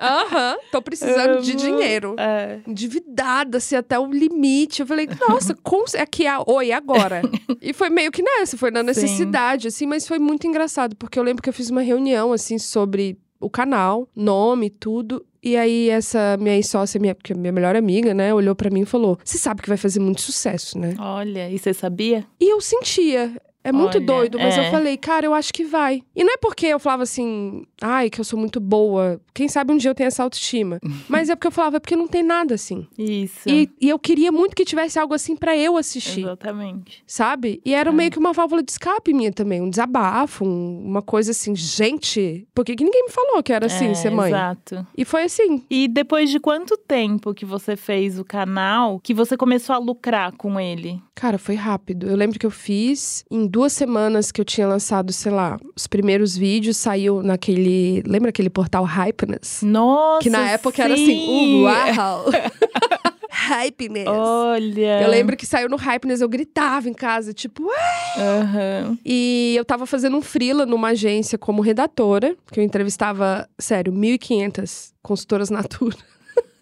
[0.00, 2.58] Aham, tô precisando de dinheiro É.
[2.66, 4.80] endividada, assim, até o limite.
[4.80, 5.84] Eu falei, nossa, com...
[5.98, 7.22] aqui é oi, agora.
[7.62, 11.22] e foi meio que nessa, foi na necessidade, assim, mas foi muito engraçado, porque eu
[11.22, 15.24] lembro que eu fiz uma reunião, assim, sobre o canal, nome, tudo.
[15.42, 18.80] E aí, essa minha ex-sócia, minha, que é minha melhor amiga, né, olhou pra mim
[18.80, 20.94] e falou: Você sabe que vai fazer muito sucesso, né?
[20.98, 22.24] Olha, e você sabia?
[22.40, 23.30] E eu sentia.
[23.64, 24.66] É muito Olha, doido, mas é.
[24.66, 26.02] eu falei, cara, eu acho que vai.
[26.14, 29.18] E não é porque eu falava assim, ai, que eu sou muito boa.
[29.32, 30.78] Quem sabe um dia eu tenho essa autoestima.
[31.08, 32.86] mas é porque eu falava, é porque não tem nada assim.
[32.98, 33.48] Isso.
[33.48, 36.20] E, e eu queria muito que tivesse algo assim pra eu assistir.
[36.20, 37.02] Exatamente.
[37.06, 37.60] Sabe?
[37.64, 37.92] E era É.
[37.92, 42.46] meio que uma válvula de escape minha também, um desabafo, um- uma coisa assim, gente,
[42.54, 44.30] por que, que ninguém me falou que era assim, É, ser mãe?
[44.30, 44.86] Exato.
[44.96, 45.64] E foi assim.
[45.70, 50.32] E depois de quanto tempo que você fez o canal que você começou a lucrar
[50.32, 51.00] com ele?
[51.14, 52.08] Cara, foi rápido.
[52.08, 55.86] Eu lembro que eu fiz em duas semanas que eu tinha lançado, sei lá, os
[55.86, 58.02] primeiros vídeos, saiu naquele.
[58.04, 59.62] Lembra aquele portal Hypeness?
[59.62, 61.62] Nossa, Que na época era assim, sim!
[61.62, 62.24] uau!
[63.30, 64.08] Hypeness.
[64.08, 65.02] Olha.
[65.02, 67.62] Eu lembro que saiu no Hypeness, eu gritava em casa, tipo!
[68.16, 68.98] Aham.
[69.04, 74.92] E eu tava fazendo um freela numa agência como redatora, que eu entrevistava, sério, 1.500
[75.00, 75.96] consultoras Natura.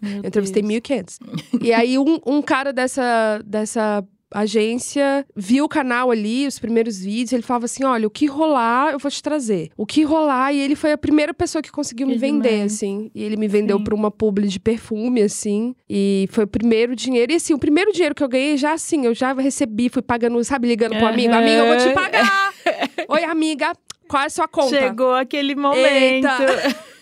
[0.03, 0.81] Eu entrevistei Deus.
[0.81, 1.17] 1.500.
[1.61, 7.33] e aí, um, um cara dessa, dessa agência viu o canal ali, os primeiros vídeos,
[7.33, 9.69] ele falava assim: olha, o que rolar, eu vou te trazer.
[9.77, 12.73] O que rolar, e ele foi a primeira pessoa que conseguiu me vender, demais.
[12.73, 13.11] assim.
[13.13, 13.83] E ele me vendeu Sim.
[13.83, 15.75] pra uma publi de perfume, assim.
[15.89, 17.31] E foi o primeiro dinheiro.
[17.31, 20.43] E assim, o primeiro dinheiro que eu ganhei, já assim, eu já recebi, fui pagando,
[20.43, 22.53] sabe, ligando pro amigo: amiga, eu vou te pagar.
[23.07, 23.73] Oi, amiga,
[24.07, 24.69] qual é a sua conta?
[24.69, 26.27] Chegou aquele momento.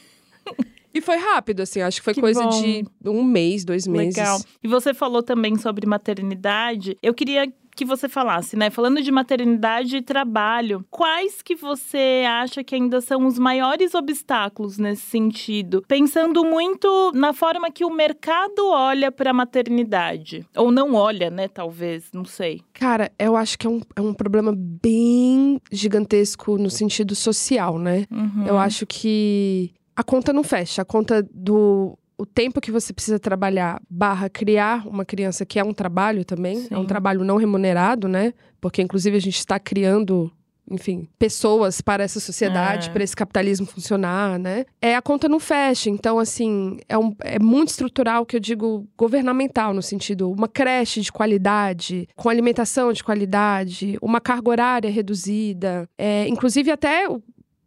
[0.94, 2.50] E foi rápido, assim, acho que foi Que coisa bom.
[2.50, 4.16] de um mês, dois meses.
[4.18, 4.40] Legal.
[4.64, 6.98] E você falou também sobre maternidade.
[7.02, 8.70] Eu queria que você falasse, né?
[8.70, 14.78] Falando de maternidade e trabalho, quais que você acha que ainda são os maiores obstáculos
[14.78, 15.84] nesse sentido?
[15.88, 20.46] Pensando muito na forma que o mercado olha para a maternidade.
[20.56, 21.48] Ou não olha, né?
[21.48, 22.62] Talvez, não sei.
[22.74, 28.06] Cara, eu acho que é um, é um problema bem gigantesco no sentido social, né?
[28.12, 28.46] Uhum.
[28.48, 30.82] Eu acho que a conta não fecha.
[30.82, 35.64] A conta do o tempo que você precisa trabalhar barra criar uma criança que é
[35.64, 36.68] um trabalho também.
[36.70, 36.88] É um Sim.
[36.88, 38.34] trabalho não remunerado, né?
[38.60, 40.32] Porque, inclusive, a gente está criando...
[40.70, 42.92] Enfim, pessoas para essa sociedade, É.
[42.94, 44.64] para esse capitalismo funcionar, né?
[44.82, 45.90] É a conta não fecha.
[45.90, 51.02] Então, assim, é, um, é muito estrutural que eu digo governamental, no sentido, uma creche
[51.02, 55.90] de qualidade, com alimentação de qualidade, uma carga horária reduzida.
[55.98, 57.06] É, inclusive, até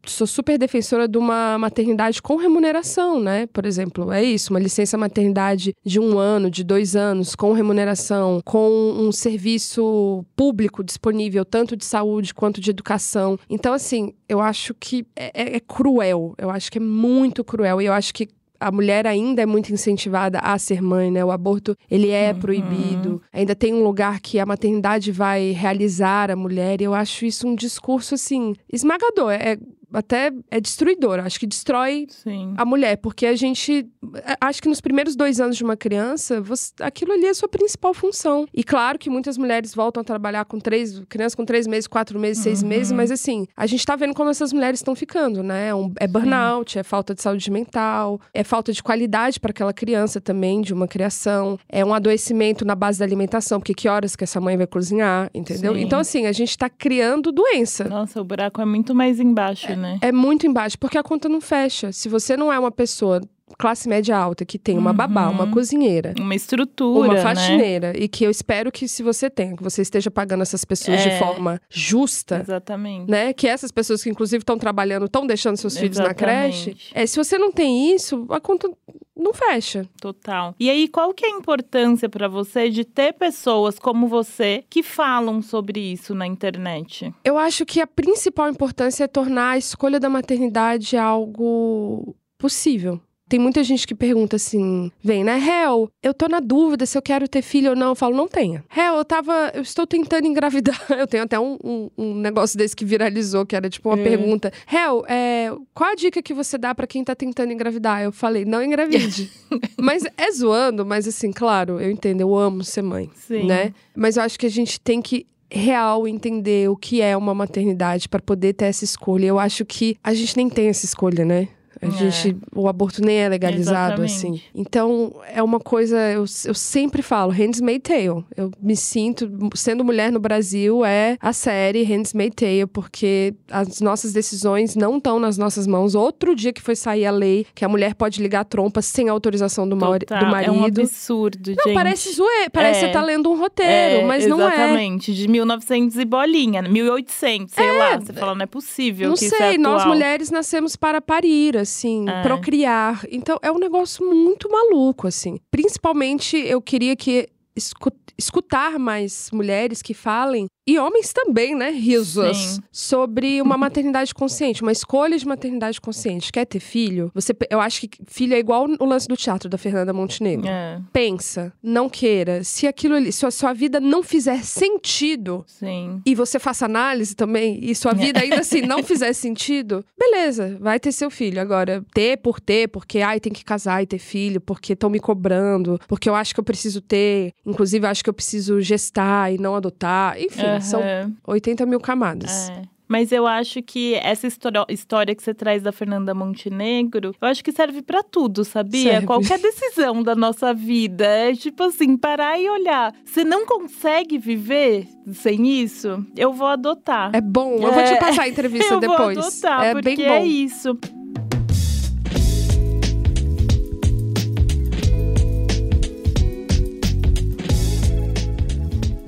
[0.06, 3.46] sou super defensora de uma maternidade com remuneração, né?
[3.46, 8.40] Por exemplo, é isso, uma licença maternidade de um ano, de dois anos, com remuneração,
[8.44, 13.38] com um serviço público disponível, tanto de saúde quanto de educação.
[13.48, 16.34] Então, assim, eu acho que é, é- é cruel.
[16.38, 17.80] Eu acho que é muito cruel.
[17.80, 18.28] E eu acho que
[18.60, 21.22] a mulher ainda é muito incentivada a ser mãe, né?
[21.22, 22.38] O aborto, ele é Uhum.
[22.38, 23.22] proibido.
[23.32, 26.80] Ainda tem um lugar que a maternidade vai realizar a mulher.
[26.80, 29.32] E eu acho isso um discurso, assim, esmagador.
[29.32, 29.58] É,
[29.94, 31.18] até é destruidor.
[31.18, 32.54] Eu Acho que destrói Sim.
[32.56, 33.86] a mulher, porque a gente.
[34.24, 37.34] a- Acho que nos primeiros dois anos de uma criança, você- aquilo ali é a
[37.34, 38.46] sua principal função.
[38.52, 41.00] E claro que muitas mulheres voltam a trabalhar com três.
[41.08, 42.68] crianças com três meses, quatro meses, seis Uhum.
[42.68, 45.68] meses, mas assim, a gente tá vendo como essas mulheres estão ficando, né?
[45.68, 49.72] É um- é burnout, é falta de saúde mental, é falta de qualidade para aquela
[49.72, 54.14] criança também, de uma criação, é um adoecimento na base da alimentação, porque que horas
[54.16, 55.74] que essa mãe vai cozinhar, entendeu?
[55.74, 55.80] Sim.
[55.82, 57.84] Então, assim, a gente tá criando doença.
[57.84, 59.83] Nossa, o buraco é muito mais embaixo, né?
[60.00, 61.92] É muito embaixo, porque a conta não fecha.
[61.92, 63.20] Se você não é uma pessoa
[63.58, 65.34] classe média alta que tem uma babá, Uhum.
[65.34, 67.20] uma cozinheira, Uma estrutura, uma né?
[67.22, 71.00] faxineira, e que eu espero que se você tenha, que você esteja pagando essas pessoas
[71.00, 71.10] É.
[71.10, 72.40] de forma justa.
[72.40, 73.10] Exatamente.
[73.10, 73.32] Né?
[73.32, 76.70] Que essas pessoas que, inclusive, estão trabalhando, estão deixando seus filhos na creche.
[76.70, 76.90] Exatamente.
[76.94, 78.70] É, se você não tem isso, a conta
[79.16, 79.86] não fecha.
[80.00, 80.54] Total.
[80.58, 84.82] E aí, qual que é a importância pra você de ter pessoas como você que
[84.82, 87.12] falam sobre isso na internet?
[87.24, 93.00] Eu acho que a principal importância é tornar a escolha da maternidade algo possível.
[93.28, 95.38] Tem muita gente que pergunta assim, vem, né?
[95.38, 97.88] Hel, eu tô na dúvida se eu quero ter filho ou não.
[97.88, 98.62] Eu falo, não tenha.
[98.76, 99.50] Hel, eu tava.
[99.54, 100.78] Eu estou tentando engravidar.
[100.90, 104.02] Eu tenho até um, um, um negócio desse que viralizou, que era tipo uma É.
[104.04, 104.52] pergunta.
[104.70, 108.02] Hel, é, qual a dica que você dá pra quem tá tentando engravidar?
[108.02, 109.30] Eu falei, não engravide.
[109.80, 113.46] mas é zoando, mas assim, claro, eu entendo, eu amo ser mãe Sim.
[113.46, 113.72] né?
[113.96, 118.08] Mas eu acho que a gente tem que real entender o que é uma maternidade
[118.08, 119.26] para poder ter essa escolha.
[119.26, 121.48] Eu acho que a gente nem tem essa escolha, né?
[121.82, 121.90] A É.
[121.90, 124.12] gente, o aborto nem é legalizado, Exatamente.
[124.14, 124.40] assim.
[124.54, 128.24] Então, é uma coisa, eu, eu sempre falo, Handmaid's Tale.
[128.36, 134.12] Eu me sinto, sendo mulher no Brasil, é a série Handmaid's Tale, porque as nossas
[134.12, 135.94] decisões não estão nas nossas mãos.
[135.94, 139.08] Outro dia que foi sair a lei que a mulher pode ligar a trompa sem
[139.08, 140.20] autorização do, Total.
[140.20, 140.48] do marido.
[140.48, 141.74] É um absurdo, Não, gente.
[141.74, 142.80] parece zoe, parece É.
[142.82, 144.54] que você tá lendo um roteiro, mas não é.
[144.54, 147.98] Exatamente, de 1900 e bolinha, 1800, sei lá.
[147.98, 151.73] Você fala, não é possível Não é sei, nós mulheres nascemos para parir, assim,
[152.08, 152.22] É.
[152.22, 153.04] procriar.
[153.10, 155.38] Então é um negócio muito maluco, assim.
[155.50, 162.36] Principalmente eu queria que escu- escutar mais mulheres que falem e homens também, né, risos,
[162.36, 162.60] Sim.
[162.72, 166.32] sobre uma maternidade consciente, uma escolha de maternidade consciente.
[166.32, 167.10] Quer ter filho?
[167.14, 170.46] Você, eu acho que filho é igual o lance do teatro da Fernanda Montenegro.
[170.48, 172.42] É, Pensa, não queira.
[172.42, 176.00] Se aquilo ali, se a sua vida não fizer sentido sim.
[176.04, 180.80] e você faça análise também e sua vida ainda assim não fizer sentido, beleza, vai
[180.80, 181.40] ter seu filho.
[181.40, 184.98] Agora, ter por ter, porque ai, tem que casar e ter filho, porque estão me
[184.98, 189.32] cobrando, porque eu acho que eu preciso ter, inclusive eu acho que eu preciso gestar
[189.32, 190.18] e não adotar.
[190.18, 191.12] Enfim, são Aham.
[191.26, 192.48] 80 mil camadas.
[192.50, 192.62] É.
[192.86, 197.42] Mas eu acho que essa histó- história que você traz da Fernanda Montenegro, eu acho
[197.42, 198.92] que serve pra tudo, sabia?
[198.92, 199.06] Serve.
[199.06, 202.92] Qualquer decisão da nossa vida é tipo assim, parar e olhar.
[203.04, 206.04] Você não consegue viver sem isso?
[206.14, 207.10] Eu vou adotar.
[207.14, 209.16] É bom, eu vou te É, passar a entrevista eu depois.
[209.16, 210.12] vou adotar, é porque bem bom.
[210.12, 210.78] é isso.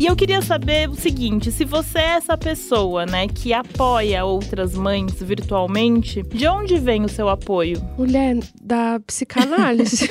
[0.07, 4.73] E eu queria saber o seguinte, se você é essa pessoa, né, que apoia outras
[4.73, 7.83] mães virtualmente, de onde vem o seu apoio?
[7.99, 10.09] Mulher da psicanálise.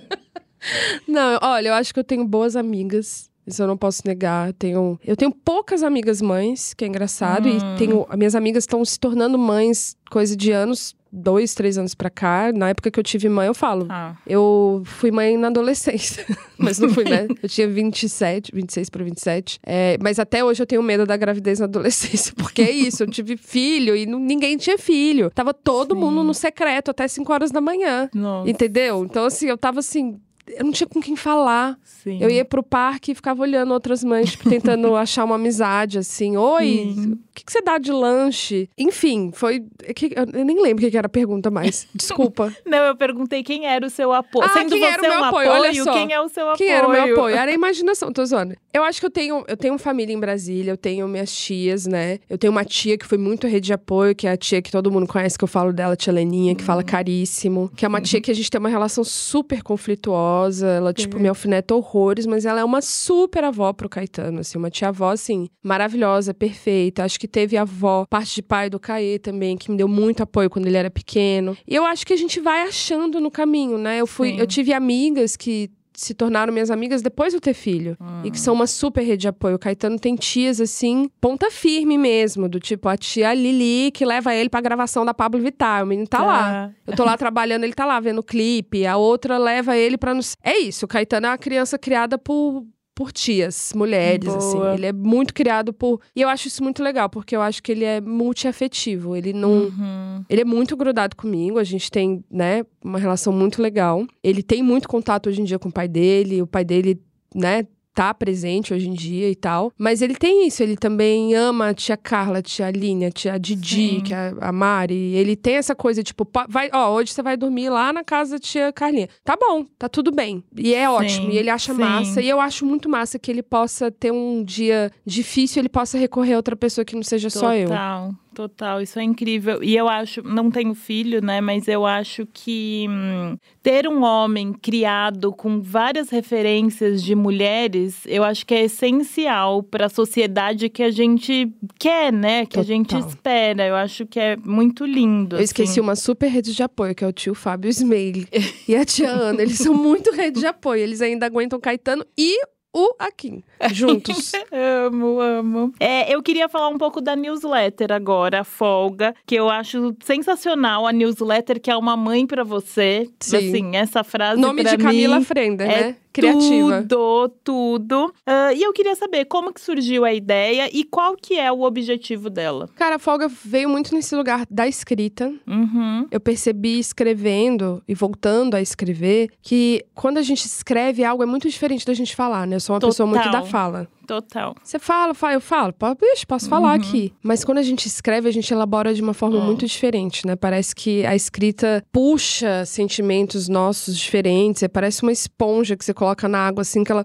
[1.08, 3.30] Não, olha, eu acho que eu tenho boas amigas.
[3.46, 4.52] Isso eu não posso negar.
[4.52, 7.48] Tenho, eu tenho poucas amigas mães, que é engraçado.
[7.48, 7.56] Hum.
[7.56, 11.94] E tenho, as minhas amigas estão se tornando mães coisa de anos, dois, três anos
[11.94, 12.52] pra cá.
[12.54, 13.86] Na época que eu tive mãe, eu falo.
[13.88, 16.24] Ah, Eu fui mãe na adolescência,
[16.58, 17.26] mas não fui, né?
[17.42, 19.58] Eu tinha 27, 26 para 27.
[19.64, 23.06] É, mas até hoje eu tenho medo da gravidez na adolescência, porque é isso, eu
[23.10, 25.30] tive filho e não- ninguém tinha filho.
[25.30, 26.00] Tava todo Sim.
[26.00, 28.08] mundo no secreto até 5 horas da manhã.
[28.14, 28.48] nossa.
[28.50, 29.04] Entendeu?
[29.04, 30.20] Então, assim, eu tava assim.
[30.56, 31.78] Eu não tinha com quem falar.
[31.84, 32.18] Sim.
[32.20, 36.36] Eu ia pro parque e ficava olhando outras mães, tipo, tentando achar uma amizade, assim.
[36.36, 38.68] Oi, o que, que você dá de lanche?
[38.76, 39.64] Enfim, foi.
[39.84, 39.92] é
[40.38, 41.86] Eu nem lembro o que era a pergunta mais.
[41.94, 42.54] Desculpa.
[42.66, 44.46] Não, eu perguntei quem era o seu apoio.
[44.46, 45.50] Ah, Sendo quem você era o meu um apoio?
[45.50, 45.92] Olha só.
[45.92, 46.58] quem é o seu apoio?
[46.58, 47.36] Quem era o meu apoio?
[47.36, 48.54] Era a imaginação, tô zoando.
[48.72, 52.18] Eu acho que eu tenho, eu tenho família em Brasília, eu tenho minhas tias, né?
[52.28, 54.70] Eu tenho uma tia que foi muito rede de apoio, que é a tia que
[54.70, 56.66] todo mundo conhece, que eu falo dela, tia Leninha, que Uhum.
[56.66, 57.70] fala caríssimo.
[57.76, 60.39] Que é uma tia que a gente tem uma relação super conflituosa.
[60.62, 61.22] Ela, tipo, Uhum.
[61.22, 64.58] me alfineta horrores, mas ela é uma super avó pro Caetano, assim.
[64.58, 67.04] Uma tia-avó, assim, maravilhosa, perfeita.
[67.04, 70.50] Acho que teve avó, parte de pai do Caê também, que me deu muito apoio
[70.50, 71.56] quando ele era pequeno.
[71.66, 73.98] E eu acho que a gente vai achando no caminho, né?
[74.00, 74.38] Eu fui, Sim.
[74.38, 77.96] eu tive amigas que se tornaram minhas amigas depois de eu ter filho.
[78.24, 79.56] E que são uma super rede de apoio.
[79.56, 82.48] O Caetano tem tias, assim, ponta firme mesmo.
[82.48, 85.84] Do tipo, a tia Lili, que leva ele pra gravação da Pablo Vittar.
[85.84, 86.70] O menino tá lá.
[86.86, 88.86] Eu tô lá trabalhando, ele tá lá vendo o clipe.
[88.86, 90.36] A outra leva ele pra nos.
[90.42, 92.64] É isso, o Caetano é uma criança criada por.
[93.00, 94.58] Por tias, mulheres, assim.
[94.58, 94.74] Boa.
[94.74, 96.02] Ele é muito criado por.
[96.14, 99.16] E eu acho isso muito legal, porque eu acho que ele é multiafetivo.
[99.16, 99.52] Ele não.
[99.52, 100.24] Uhum.
[100.28, 104.06] Ele é muito grudado comigo, a gente tem, né, uma relação muito legal.
[104.22, 107.00] Ele tem muito contato hoje em dia com o pai dele, o pai dele,
[107.34, 109.72] né, tá presente hoje em dia e tal.
[109.78, 113.38] Mas ele tem isso, ele também ama a tia Carla, a tia Aline, a tia
[113.38, 114.00] Didi, Sim.
[114.00, 115.14] que é a Mari.
[115.14, 118.32] Ele tem essa coisa, tipo, "Pa- vai, ó, hoje você vai dormir lá na casa
[118.36, 119.08] da tia Carlinha.
[119.24, 120.42] Tá bom, tá tudo bem.
[120.56, 121.80] E é ótimo, e ele acha sim.
[121.80, 122.20] massa.
[122.22, 126.34] E eu acho muito massa que ele possa ter um dia difícil, ele possa recorrer
[126.34, 127.68] a outra pessoa que não seja só eu.
[127.68, 128.80] Total, total.
[128.80, 129.62] Isso é incrível.
[129.62, 131.40] E eu acho, não tenho filho, né?
[131.40, 138.24] Mas eu acho que hum, ter um homem criado com várias referências de mulheres, eu
[138.24, 142.46] acho que é essencial para a sociedade que a gente quer, né?
[142.46, 143.08] Que a gente Total.
[143.08, 143.66] espera.
[143.66, 145.36] Eu acho que é muito lindo.
[145.36, 145.80] Eu esqueci assim.
[145.80, 148.26] uma super rede de apoio, que é o tio Fábio Smeili
[148.66, 149.42] e a tia Ana.
[149.42, 150.82] Eles são muito rede de apoio.
[150.82, 152.40] Eles ainda aguentam Caetano e
[152.72, 154.32] o Akin juntos.
[154.52, 155.72] Amo, amo.
[155.78, 160.86] É, eu queria falar um pouco da newsletter agora, a Folga, que eu acho sensacional
[160.86, 163.08] a newsletter, que é uma mãe pra você.
[163.20, 163.36] Sim.
[163.36, 165.96] Assim, essa frase Nome pra de Camila mim Frender, é né?
[166.12, 166.84] Criativa.
[166.88, 168.14] Tudo, tudo.
[168.26, 171.62] Ah, e eu queria saber como que surgiu a ideia e qual que é o
[171.62, 172.68] objetivo dela.
[172.74, 175.32] Cara, a folga veio muito nesse lugar da escrita.
[175.46, 176.08] Uhum.
[176.10, 181.48] Eu percebi escrevendo e voltando a escrever que quando a gente escreve algo é muito
[181.48, 182.58] diferente da gente falar, né?
[182.60, 183.40] Eu sou uma pessoa muito Total.
[183.42, 183.88] da fala.
[184.06, 184.54] Total.
[184.62, 186.74] Você fala, fala, eu falo, pô, bicho, posso falar Uhum.
[186.74, 187.14] aqui.
[187.22, 189.44] Mas quando a gente escreve, a gente elabora de uma forma Hum.
[189.46, 190.36] muito diferente, né?
[190.36, 194.62] Parece que a escrita puxa sentimentos nossos diferentes.
[194.72, 197.04] Parece uma esponja que você coloca na água, assim, que ela.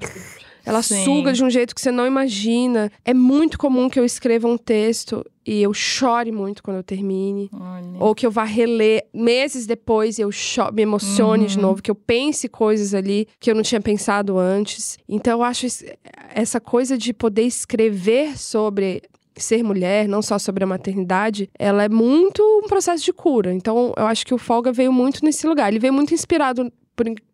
[0.65, 1.04] Ela Sim.
[1.04, 2.91] suga de um jeito que você não imagina.
[3.04, 7.49] É muito comum que eu escreva um texto e eu chore muito quando eu termine.
[7.54, 7.97] Olha.
[7.99, 10.30] Ou que eu vá reler meses depois e eu
[10.73, 11.62] me emocione de Uhum.
[11.62, 14.97] novo, que eu pense coisas ali que eu não tinha pensado antes.
[15.08, 15.86] Então eu acho es-
[16.34, 19.04] essa coisa de poder escrever sobre
[19.38, 23.54] ser mulher, não só sobre a maternidade, ela é muito um processo de cura.
[23.54, 25.67] Então eu acho que o Folga veio muito nesse lugar.
[25.69, 26.71] Ele veio muito inspirado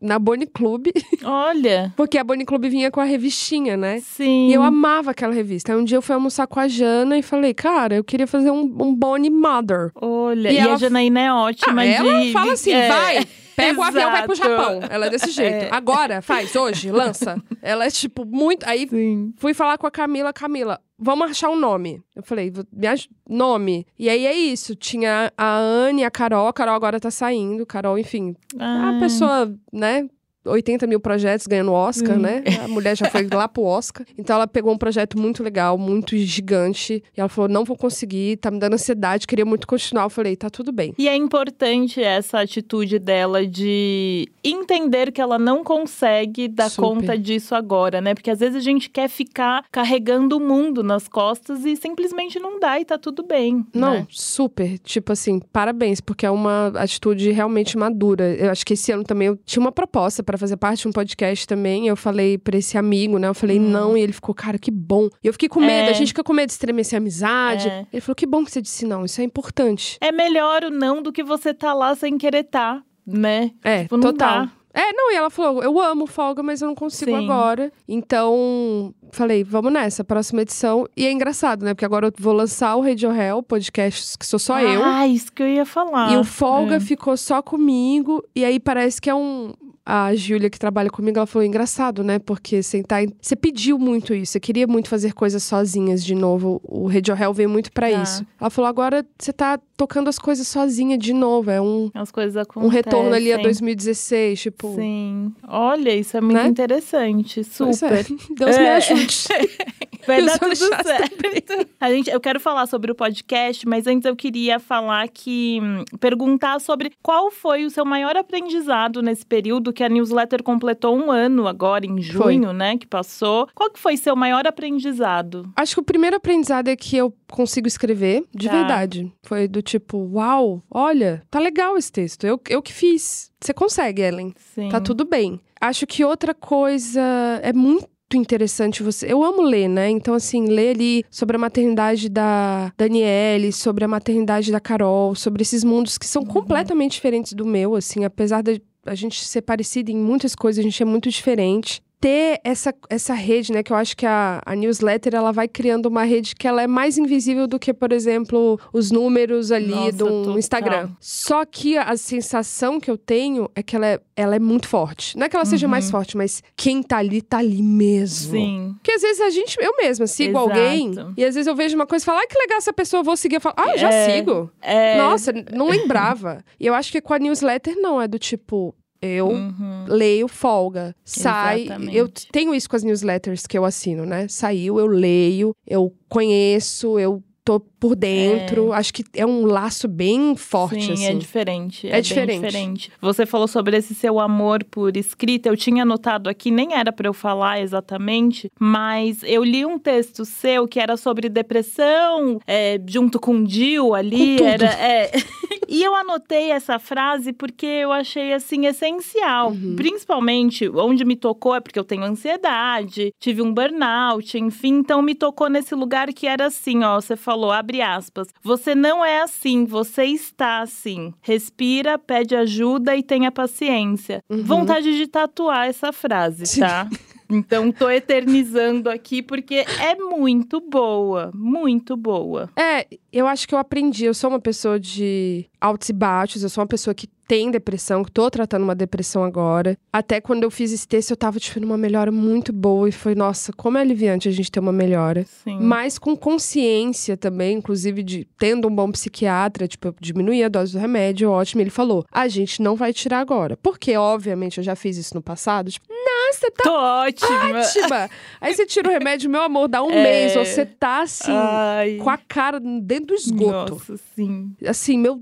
[0.02, 0.88] na Bonnie Club,
[1.24, 1.93] Olha.
[1.95, 4.00] porque a Bonnie Club vinha com a revistinha, né?
[4.00, 4.50] Sim.
[4.50, 5.71] E eu amava aquela revista.
[5.74, 8.50] Aí um dia eu fui almoçar com a Jana e falei, cara, eu queria fazer
[8.52, 9.91] um, um Bonnie Mother.
[9.95, 10.50] Olha.
[10.52, 11.91] E E, ela- a Janaína é ótima Ah, de.
[11.91, 14.50] ela fala assim, é, vai, pega o avião, vai pro exato.
[14.50, 14.80] Japão.
[14.89, 15.65] Ela é desse jeito.
[15.65, 15.69] É.
[15.71, 17.41] Agora, faz, hoje, lança.
[17.62, 18.67] Ela é, tipo, muito...
[18.67, 19.34] Aí Sim.
[19.38, 22.02] fui falar com a Camila, Camila, vamos achar um nome.
[22.16, 23.86] Eu falei, "Vo- me aj- nome.
[23.98, 27.98] E aí é isso, tinha a Anne, a Carol, a Carol agora tá saindo, Carol,
[27.98, 30.08] enfim, Ah, a pessoa, né?
[30.46, 32.22] 80 mil projetos ganhando Oscar, Sim.
[32.22, 32.44] né?
[32.64, 34.06] A mulher já foi lá pro Oscar.
[34.18, 37.04] Então ela pegou um projeto muito legal, muito gigante.
[37.16, 40.04] E ela falou: não vou conseguir, tá me dando ansiedade, queria muito continuar.
[40.04, 40.94] Eu falei, tá tudo bem.
[40.98, 46.88] E é importante essa atitude dela de entender que ela não consegue dar Super.
[46.88, 48.14] conta disso agora, né?
[48.14, 52.60] Porque às vezes a gente quer ficar carregando o mundo nas costas e simplesmente não
[52.60, 53.66] dá e tá tudo bem.
[53.74, 54.08] Não, né?
[54.10, 54.80] super.
[54.80, 58.36] Tipo assim, parabéns, porque é uma atitude realmente madura.
[58.36, 60.91] Eu acho que esse ano também eu tinha uma proposta pra fazer parte de um
[60.91, 61.88] podcast também.
[61.88, 63.28] Eu falei pra esse amigo, né?
[63.28, 63.70] Eu falei Hum.
[63.70, 65.10] não, e ele ficou, cara, que bom.
[65.24, 65.89] E eu fiquei com medo, É.
[65.89, 67.67] a gente fica com medo de estremecer a amizade.
[67.67, 67.86] É.
[67.91, 69.98] Ele falou, que bom que você disse não, isso é importante.
[70.02, 73.52] É melhor o não do que você tá lá sem querer tá, né?
[73.63, 74.46] É, Tipo, total.
[74.46, 74.52] dá.
[74.74, 77.26] É, não, e ela falou, eu amo folga, mas eu não consigo Sim.
[77.26, 77.74] agora.
[77.86, 80.88] Então, falei, vamos nessa, próxima edição.
[80.96, 81.74] E é engraçado, né?
[81.74, 84.82] Porque agora eu vou lançar o Radio Hell, podcast que sou só eu.
[84.84, 86.13] Ah, isso que eu ia falar.
[86.13, 86.80] E o Folga É.
[86.80, 88.24] ficou só comigo.
[88.36, 89.52] E aí parece que é um.
[89.84, 92.20] A Júlia, que trabalha comigo, ela falou: engraçado, né?
[92.20, 93.04] Porque sentar.
[93.04, 94.34] em- Você pediu muito isso.
[94.34, 96.62] Você queria muito fazer coisas sozinhas de novo.
[96.63, 98.04] O Radio Hell veio muito pra Tá.
[98.04, 98.26] isso.
[98.39, 101.50] Ela falou: agora você tá tocando as coisas sozinha de novo.
[101.50, 102.76] É um, As coisas um acontecem.
[102.76, 104.39] retorno ali a 2016.
[104.41, 104.76] Tipo.
[104.76, 105.34] Sim.
[105.48, 106.48] Olha, isso é muito Né?
[106.48, 107.39] interessante.
[107.39, 107.44] É.
[107.44, 108.06] Super.
[108.38, 108.76] Deus me É.
[108.76, 109.17] ajude.
[110.08, 111.67] Vai dar tudo certo.
[111.80, 115.84] A gente, eu quero falar sobre o podcast, mas antes eu queria falar que hum,
[116.00, 121.12] perguntar sobre qual foi o seu maior aprendizado nesse período que a newsletter completou um
[121.12, 122.34] ano agora em Foi.
[122.34, 123.48] junho, né, que passou.
[123.56, 125.52] Qual que foi seu maior aprendizado?
[125.56, 128.54] Acho que o primeiro aprendizado é que eu consigo escrever, de Tá.
[128.58, 129.12] verdade.
[129.24, 132.26] Foi do tipo, uau, olha, tá legal esse texto.
[132.26, 133.32] Eu, eu que fiz.
[133.42, 134.34] Você consegue, Ellen.
[134.54, 134.70] Sim.
[134.70, 135.40] Tá tudo bem.
[135.60, 137.02] Acho que outra coisa
[137.44, 139.12] é muito interessante você.
[139.12, 139.90] Eu amo ler, né?
[139.90, 145.42] Então, assim, ler ali sobre a maternidade da Daniele, sobre a maternidade da Carol, sobre
[145.44, 148.52] esses mundos que são completamente diferentes do meu, assim, apesar da
[148.86, 151.82] a gente ser parecida em muitas coisas, a gente é muito diferente.
[152.02, 153.62] Ter essa, essa rede, né?
[153.62, 156.68] Que eu acho que a, a newsletter ela vai criando uma rede que ela é
[156.68, 160.40] mais invisível do que, por exemplo, os números ali Nossa, do.
[160.40, 160.90] Instagram.
[161.00, 165.16] Só que a sensação que eu tenho é que ela é, ela é muito forte.
[165.16, 168.32] Não é que ela seja mais forte, mas quem tá ali, tá ali mesmo.
[168.32, 168.74] Sim.
[168.78, 170.50] Porque às vezes a gente, eu mesma, sigo Exato.
[170.50, 173.02] alguém e às vezes eu vejo uma coisa e falo, ah, que legal essa pessoa,
[173.02, 173.36] eu vou seguir.
[173.36, 174.10] Eu falo, ah, eu já É.
[174.16, 174.50] sigo.
[174.60, 174.98] É...
[174.98, 176.44] Nossa, não lembrava.
[176.60, 179.86] e eu acho que com a newsletter não, é do tipo, eu Uhum.
[179.88, 181.64] leio folga, sai.
[181.64, 181.98] Exatamente.
[181.98, 184.28] Eu tenho isso com as newsletters que eu assino, né?
[184.28, 188.72] Saiu, eu leio, eu conheço, eu tô por dentro.
[188.72, 191.06] Acho que é um laço bem forte, Sim, assim.
[191.08, 191.88] é diferente.
[191.88, 192.46] É bem diferente.
[192.46, 192.91] diferente.
[193.02, 195.50] Você falou sobre esse seu amor por escrita.
[195.50, 200.24] Eu tinha anotado aqui, nem era pra eu falar exatamente, mas eu li um texto
[200.26, 204.38] seu que era sobre depressão, é, junto com o Jill ali.
[204.38, 204.46] Com.
[204.46, 205.12] Era, é.
[205.67, 209.50] e eu anotei essa frase porque eu achei assim essencial.
[209.50, 209.76] Uhum.
[209.76, 215.15] Principalmente onde me tocou é porque eu tenho ansiedade, tive um burnout, enfim, então me
[215.15, 217.02] tocou nesse lugar que era assim, ó.
[217.02, 218.30] Você falou, abre aspas.
[218.42, 221.14] Você não é assim, você está assim.
[221.22, 224.24] Respira, pede ajuda e tenha paciência.
[224.28, 224.44] Uhum.
[224.44, 226.90] Vontade de tatuar essa frase, tá?
[227.32, 232.50] Então tô eternizando aqui porque é muito boa, muito boa.
[232.58, 234.04] É, eu acho que eu aprendi.
[234.04, 236.44] Eu sou uma pessoa de altos e baixos.
[236.44, 239.78] Eu sou uma pessoa que tem depressão, que tô tratando uma depressão agora.
[239.94, 242.89] Até quando eu fiz esse texto, eu tava, tipo, numa melhora muito boa.
[242.89, 245.26] E foi, nossa, como é aliviante a gente ter uma melhora.
[245.41, 245.58] Sim.
[245.62, 250.74] Mas com consciência também, inclusive de tendo um bom psiquiatra, tipo, eu diminuí a dose
[250.74, 251.62] do remédio, ótimo.
[251.62, 253.56] Ele falou: a gente não vai tirar agora.
[253.56, 255.72] Porque, obviamente, eu já fiz isso no passado.
[255.72, 255.86] Tipo,
[256.32, 257.60] nossa, tá Tô ótima.
[257.60, 258.10] ótima!
[258.39, 260.04] Aí você tira o remédio, meu amor, dá um É.
[260.04, 261.32] mês, você tá assim.
[261.34, 261.98] Ai.
[261.98, 263.74] Com a cara dentro do esgoto.
[263.74, 264.52] Nossa, sim.
[264.65, 265.22] Assim, meu.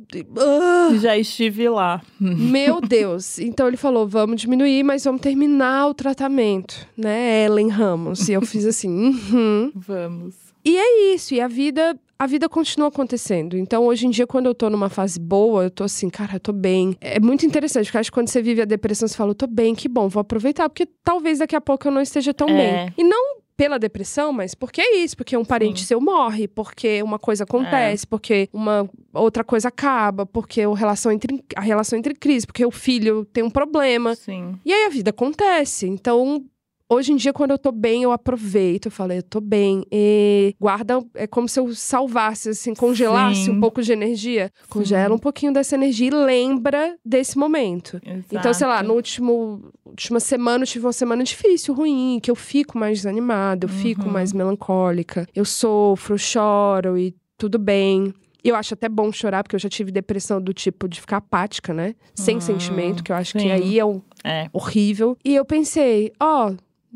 [0.99, 2.01] Já estive lá.
[2.19, 3.39] meu Deus.
[3.39, 8.27] Então ele falou: vamos diminuir, mas vamos terminar o tratamento, né, Ellen Ramos?
[8.29, 9.71] E eu fiz assim, uhum.
[9.75, 10.35] Vamos.
[10.63, 11.97] E é isso, e a vida.
[12.21, 13.57] A vida continua acontecendo.
[13.57, 16.39] Então, hoje em dia, quando eu tô numa fase boa, eu tô assim, cara, eu
[16.41, 16.97] tô bem.
[16.99, 19.47] É muito interessante, porque acho que quando você vive a depressão, você fala, eu tô
[19.47, 22.85] bem, que bom, vou aproveitar, porque talvez daqui a pouco eu não esteja tão É.
[22.85, 22.93] bem.
[22.97, 25.85] E não pela depressão, mas porque é isso, porque um parente Sim.
[25.87, 31.41] seu morre, porque uma coisa acontece, porque uma outra coisa acaba, porque o relação entre,
[31.55, 34.13] a relação entre crise, porque o filho tem um problema.
[34.15, 34.59] Sim.
[34.65, 35.87] E aí a vida acontece.
[35.87, 36.43] Então,
[36.89, 38.87] hoje em dia, quando eu tô bem, eu aproveito.
[38.87, 39.85] Eu falo, eu tô bem.
[39.91, 43.51] E guarda, é como se eu salvasse, assim, congelasse Sim.
[43.51, 44.51] um pouco de energia.
[44.69, 47.99] Congela um pouquinho dessa energia e lembra desse momento.
[48.31, 48.87] Então, sei lá, Exato.
[48.87, 53.65] no último última semana eu tive uma semana difícil, ruim, que eu fico mais desanimada,
[53.65, 54.11] eu fico Uhum.
[54.13, 58.13] mais melancólica, eu sofro, choro e tudo bem.
[58.43, 61.73] Eu acho até bom chorar, porque eu já tive depressão do tipo de ficar apática,
[61.73, 61.93] né?
[62.15, 63.51] Sem Hum, sentimento, que eu acho que sim.
[63.51, 64.47] aí é o É.
[64.53, 65.17] horrível.
[65.25, 66.53] E eu pensei, ó,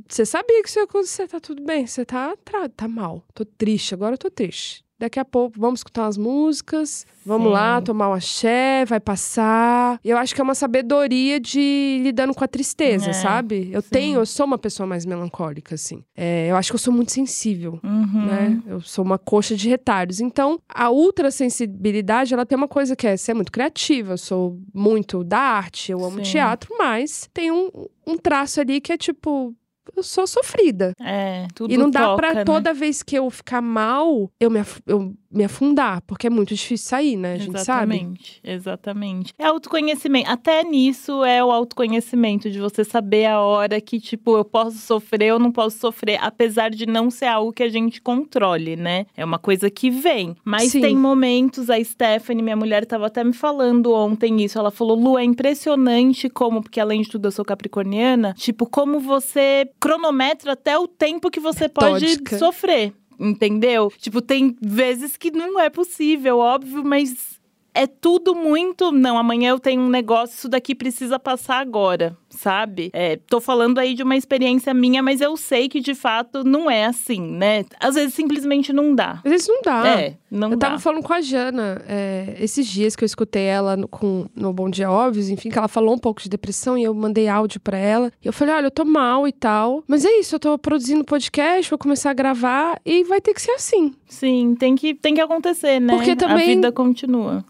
[0.08, 2.36] você sabia que isso ia acontecer, tá tudo bem, você tá,
[2.76, 4.84] tá, mal, tô triste, agora eu tô triste.
[5.00, 7.54] Daqui a pouco vamos escutar umas músicas, vamos Sim.
[7.54, 10.00] lá tomar um axé, vai passar.
[10.02, 13.70] Eu acho que é uma sabedoria de lidando com a tristeza, É, sabe?
[13.74, 13.90] Eu sim.
[13.90, 16.06] tenho, eu sou uma pessoa mais melancólica, assim.
[16.16, 17.82] É, eu acho que eu sou muito sensível.
[17.84, 18.26] Uhum.
[18.28, 18.62] Né?
[18.66, 20.22] Eu sou uma coxa de retalhos.
[20.22, 24.14] Então, a ultrassensibilidade, ela tem uma coisa que é ser muito criativa.
[24.14, 26.32] Eu sou muito da arte, eu amo Sim.
[26.32, 27.70] teatro, mas tem um,
[28.08, 29.54] um traço ali que é tipo.
[29.96, 30.94] Eu sou sofrida.
[31.00, 32.44] É, tudo e não dá toca, pra né?
[32.46, 36.54] toda vez que eu ficar mal, eu me, af- eu me afundar, porque é muito
[36.54, 37.34] difícil sair, né?
[37.34, 37.96] A gente sabe.
[37.96, 39.34] Exatamente, exatamente.
[39.38, 40.30] É autoconhecimento.
[40.30, 45.34] Até nisso é o autoconhecimento, de você saber a hora que, tipo, eu posso sofrer
[45.34, 49.06] ou não posso sofrer, apesar de não ser algo que a gente controle, né?
[49.16, 50.36] É uma coisa que vem.
[50.44, 50.82] Mas Sim.
[50.82, 54.60] tem momentos, a Stephanie, minha mulher, tava até me falando ontem isso.
[54.60, 59.00] Ela falou: Lu, é impressionante como, porque além de tudo eu sou capricorniana, tipo, como
[59.00, 62.38] você cronometra até o tempo que você pode Metódica.
[62.38, 62.94] sofrer.
[63.20, 63.92] Entendeu?
[63.98, 67.40] Tipo, tem vezes que não é possível, óbvio, mas
[67.74, 68.92] é tudo muito.
[68.92, 72.90] Não, amanhã eu tenho um negócio, isso daqui precisa passar agora, sabe?
[72.94, 76.70] É, tô falando aí de uma experiência minha, mas eu sei que de fato não
[76.70, 77.66] é assim, né?
[77.80, 79.22] Às vezes simplesmente não dá.
[79.24, 79.88] Às vezes não dá.
[80.00, 80.68] É, não Eu dá.
[80.68, 84.52] tava falando com a Jana é, esses dias que eu escutei ela no, com, no
[84.54, 87.60] Bom Dia Óbvios, enfim, que ela falou um pouco de depressão e eu mandei áudio
[87.60, 88.12] pra ela.
[88.24, 89.84] E eu falei: olha, eu tô mal e tal.
[89.88, 93.42] Mas é isso, eu tô produzindo podcast, vou começar a gravar e vai ter que
[93.42, 93.94] ser assim.
[94.08, 95.94] Sim, tem que, tem que acontecer, né?
[95.96, 97.44] Porque A também- vida continua.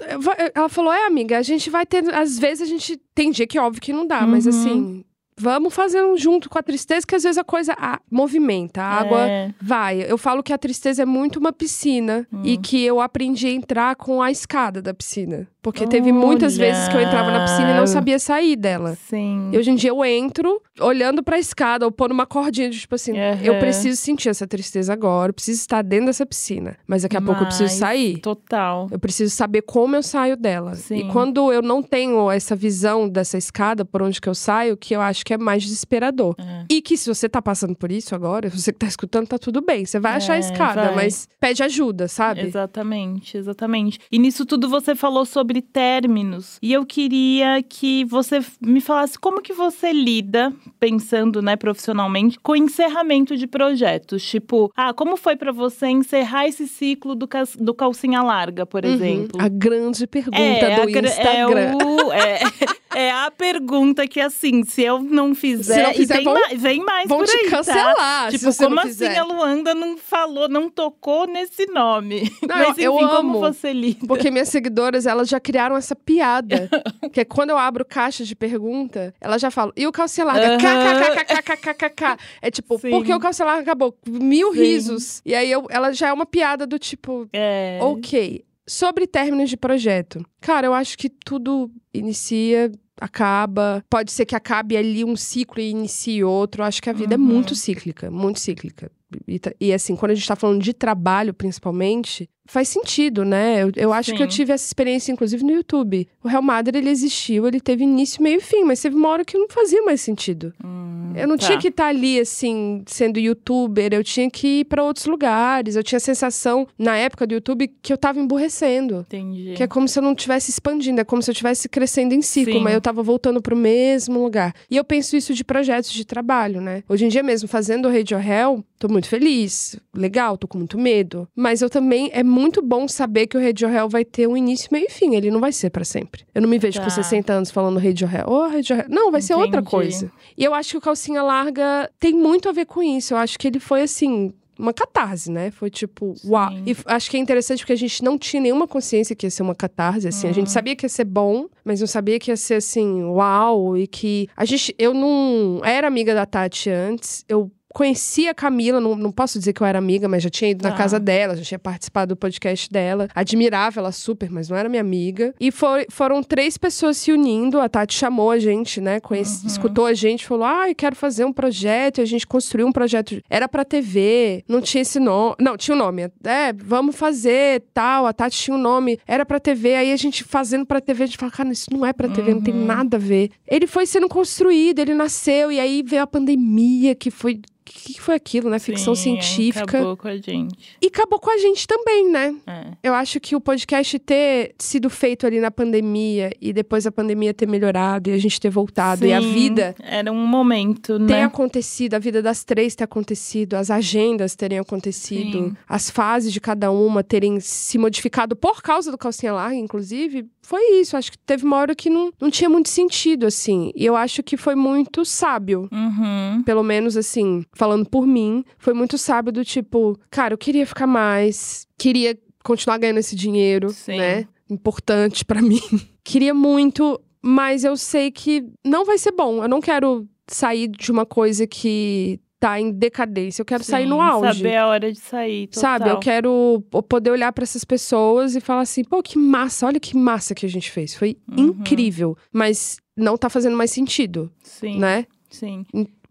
[0.54, 2.04] Ela falou: é, amiga, a gente vai ter.
[2.14, 2.98] Às vezes a gente.
[3.16, 4.50] Tem dia que óbvio que não dá, mas Uhum.
[4.52, 5.06] assim.
[5.44, 9.20] Vamos fazendo junto com a tristeza, que às vezes a coisa ah, movimenta, a água
[9.30, 10.02] É, vai.
[10.10, 12.42] Eu falo que a tristeza é muito uma piscina Hum.
[12.46, 15.48] e que eu aprendi a entrar com a escada da piscina.
[15.62, 16.68] Porque teve muitas Olha.
[16.68, 18.98] vezes que eu entrava na piscina e não sabia sair dela.
[19.10, 19.50] sim.
[19.54, 22.96] E hoje em dia eu entro olhando pra escada ou pondo uma cordinha, de, tipo
[22.96, 23.60] assim, eu Aham.
[23.60, 26.76] preciso sentir essa tristeza agora, eu preciso estar dentro dessa piscina.
[26.86, 28.18] Mas daqui a pouco eu preciso Mas, sair.
[28.20, 28.88] Total.
[28.92, 30.76] Eu preciso saber como eu saio dela.
[30.76, 30.96] Sim.
[30.98, 34.94] E quando eu não tenho essa visão dessa escada por onde que eu saio, que
[34.94, 36.36] eu acho que é mais desesperador.
[36.40, 36.66] É.
[36.70, 39.62] E que se você tá passando por isso agora, você que tá escutando, tá tudo
[39.62, 39.86] bem.
[39.86, 40.96] Você vai achar a É, escada, vai.
[40.96, 42.42] mas pede ajuda, sabe?
[42.42, 44.00] Exatamente, exatamente.
[44.12, 46.58] E nisso tudo você falou sobre términos.
[46.62, 52.56] E eu queria que você me falasse como que você lida, pensando, né, profissionalmente, com
[52.56, 54.24] encerramento de projetos.
[54.24, 58.84] Tipo, ah, como foi pra você encerrar esse ciclo do, cas- do calcinha larga, por
[58.86, 58.94] Uhum.
[58.94, 59.42] exemplo?
[59.42, 61.78] A grande pergunta É, do a gra- Instagram.
[61.80, 62.40] É, o- é-
[62.96, 65.76] é a pergunta que, assim, se eu não fizer.
[65.76, 67.58] Se não fizer, e vão- mais, vem mais Vão por te aí, tá?
[67.58, 72.30] cancelar se Tipo, como assim a Luanda não falou, não tocou nesse nome?
[72.42, 73.40] Não, Mas enfim, eu como amo.
[73.40, 74.06] você lida?
[74.08, 76.70] Porque minhas seguidoras, elas já criaram essa piada.
[77.14, 80.58] que é quando eu abro caixa de pergunta, elas já falam, e o calcinha larga?
[80.58, 82.18] KKKKKKK.
[82.42, 82.90] É tipo, Sim.
[82.90, 83.96] por que o calcinha larga acabou?
[84.08, 84.60] Mil Sim.
[84.60, 85.22] risos.
[85.26, 87.80] E aí eu- ela já é uma piada do tipo, É.
[87.82, 88.44] ok.
[88.66, 90.26] Sobre términos de projeto.
[90.40, 93.84] Cara, eu acho que tudo inicia, acaba.
[93.90, 96.62] Pode ser que acabe ali um ciclo e inicie outro.
[96.62, 97.24] Eu acho que a vida Uhum.
[97.24, 98.92] é muito cíclica, muito cíclica.
[99.28, 103.64] E, tá- e, assim, quando a gente tá falando de trabalho, principalmente, faz sentido, né?
[103.64, 104.36] Eu, eu acho que eu Sim.
[104.38, 106.08] tive essa experiência, inclusive, no YouTube.
[106.24, 109.24] O Real Madrid, ele existiu, ele teve início, meio e fim, mas teve uma hora
[109.24, 110.54] que não fazia mais sentido.
[110.64, 111.46] Hum, Eu não tá.
[111.46, 115.76] tinha que estar ali, assim, sendo youtuber, eu tinha que ir pra outros lugares.
[115.76, 119.02] Eu tinha a sensação, na época do YouTube, que eu tava emburrecendo.
[119.08, 119.54] Entendi.
[119.56, 122.22] Que é como se eu não estivesse expandindo, é como se eu estivesse crescendo em
[122.22, 122.60] ciclo, Sim.
[122.62, 124.54] mas eu tava voltando pro mesmo lugar.
[124.70, 126.84] E eu penso isso de projetos de trabalho, né?
[126.90, 130.78] Hoje em dia mesmo, fazendo o Radio Hell, tô muito feliz, legal, tô com muito
[130.78, 131.28] medo.
[131.36, 134.70] Mas eu também, é muito bom saber que o Radio Hell vai ter um início,
[134.72, 136.24] meio e fim, ele não vai ser pra sempre.
[136.34, 136.84] Eu não me vejo Tá.
[136.84, 138.86] com 60 anos falando Radio Hell, ô Radio Hell.
[138.90, 140.12] Não, vai ser outra coisa.
[140.38, 143.14] E eu acho que o Calcinha Larga tem muito a ver com isso.
[143.14, 144.34] Eu acho que ele foi assim.
[144.58, 145.50] Uma catarse, né?
[145.50, 146.52] Foi tipo, uau.
[146.52, 146.64] Sim.
[146.68, 149.32] E f- acho que é interessante porque a gente não tinha nenhuma consciência que ia
[149.32, 150.28] ser uma catarse, assim.
[150.28, 150.54] A gente Uhum.
[150.54, 153.76] sabia que ia ser bom, mas não sabia que ia ser assim, uau.
[153.76, 154.30] E que.
[154.38, 154.74] A gente.
[154.78, 157.26] Eu não era amiga da Tati antes.
[157.28, 160.52] Eu conhecia a Camila, não, não posso dizer que eu era amiga, mas já tinha
[160.52, 160.78] ido na Ah.
[160.78, 163.08] casa dela, já tinha participado do podcast dela.
[163.16, 165.34] Admirava ela super, mas não era minha amiga.
[165.40, 167.60] E foi- foram três pessoas se unindo.
[167.60, 169.00] A Tati chamou a gente, né?
[169.00, 171.98] Conhece, Escutou a gente, falou: Ah, eu quero fazer um projeto.
[171.98, 173.22] E a gente construiu um projeto.
[173.30, 175.36] Era pra TV, não tinha esse nome.
[175.40, 176.04] Não, tinha o nome.
[176.24, 178.06] É, vamos fazer tal.
[178.06, 179.00] A Tati tinha um nome.
[179.08, 179.76] Era pra TV.
[179.76, 182.34] Aí a gente fazendo pra TV, a gente fala: Cara, isso não é pra TV,
[182.34, 183.32] não tem nada a ver.
[183.48, 185.52] Ele foi sendo construído, ele nasceu.
[185.52, 187.40] E aí veio a pandemia, que foi.
[187.64, 188.60] O que que foi aquilo, né?
[188.60, 189.64] Ficção Sim, científica.
[189.64, 190.78] Acabou com a gente.
[190.82, 192.36] E acabou com a gente também, né?
[192.46, 192.66] É.
[192.84, 197.34] Eu acho que o podcast ter sido feito ali na pandemia e depois a pandemia
[197.34, 201.14] ter melhorado e a gente ter voltado e a Sim, vida Era um momento, ter
[201.14, 201.24] né?
[201.24, 205.56] acontecido, a vida das três ter acontecido, as agendas terem acontecido, Sim.
[205.68, 210.62] as fases de cada uma terem se modificado por causa do calcinha larga, inclusive, foi
[210.82, 210.98] isso.
[210.98, 213.72] Acho que teve uma hora que não, não tinha muito sentido, assim.
[213.76, 215.70] E eu acho que foi muito sábio.
[215.72, 216.44] Uhum.
[216.44, 220.88] Pelo menos, assim, falando por mim, foi muito sábio do tipo, cara, eu queria ficar
[220.88, 223.98] mais, queria continuar ganhando esse dinheiro, Sim.
[223.98, 224.28] né?
[224.50, 225.62] Importante pra mim.
[226.04, 229.42] queria muito, mas eu sei que não vai ser bom.
[229.44, 233.42] Eu não quero sair de uma coisa que tá em decadência.
[233.42, 234.38] Eu quero sair no Sim, auge.
[234.40, 235.48] Saber a hora de sair.
[235.48, 235.62] Total.
[235.62, 239.80] Sabe, eu quero poder olhar pra essas pessoas e falar assim, pô, que massa, olha
[239.80, 240.94] que massa que a gente fez.
[240.94, 241.46] Foi Uhum.
[241.46, 244.78] incrível, mas não tá fazendo mais sentido, Sim.
[244.78, 245.06] né?
[245.30, 245.66] Sim.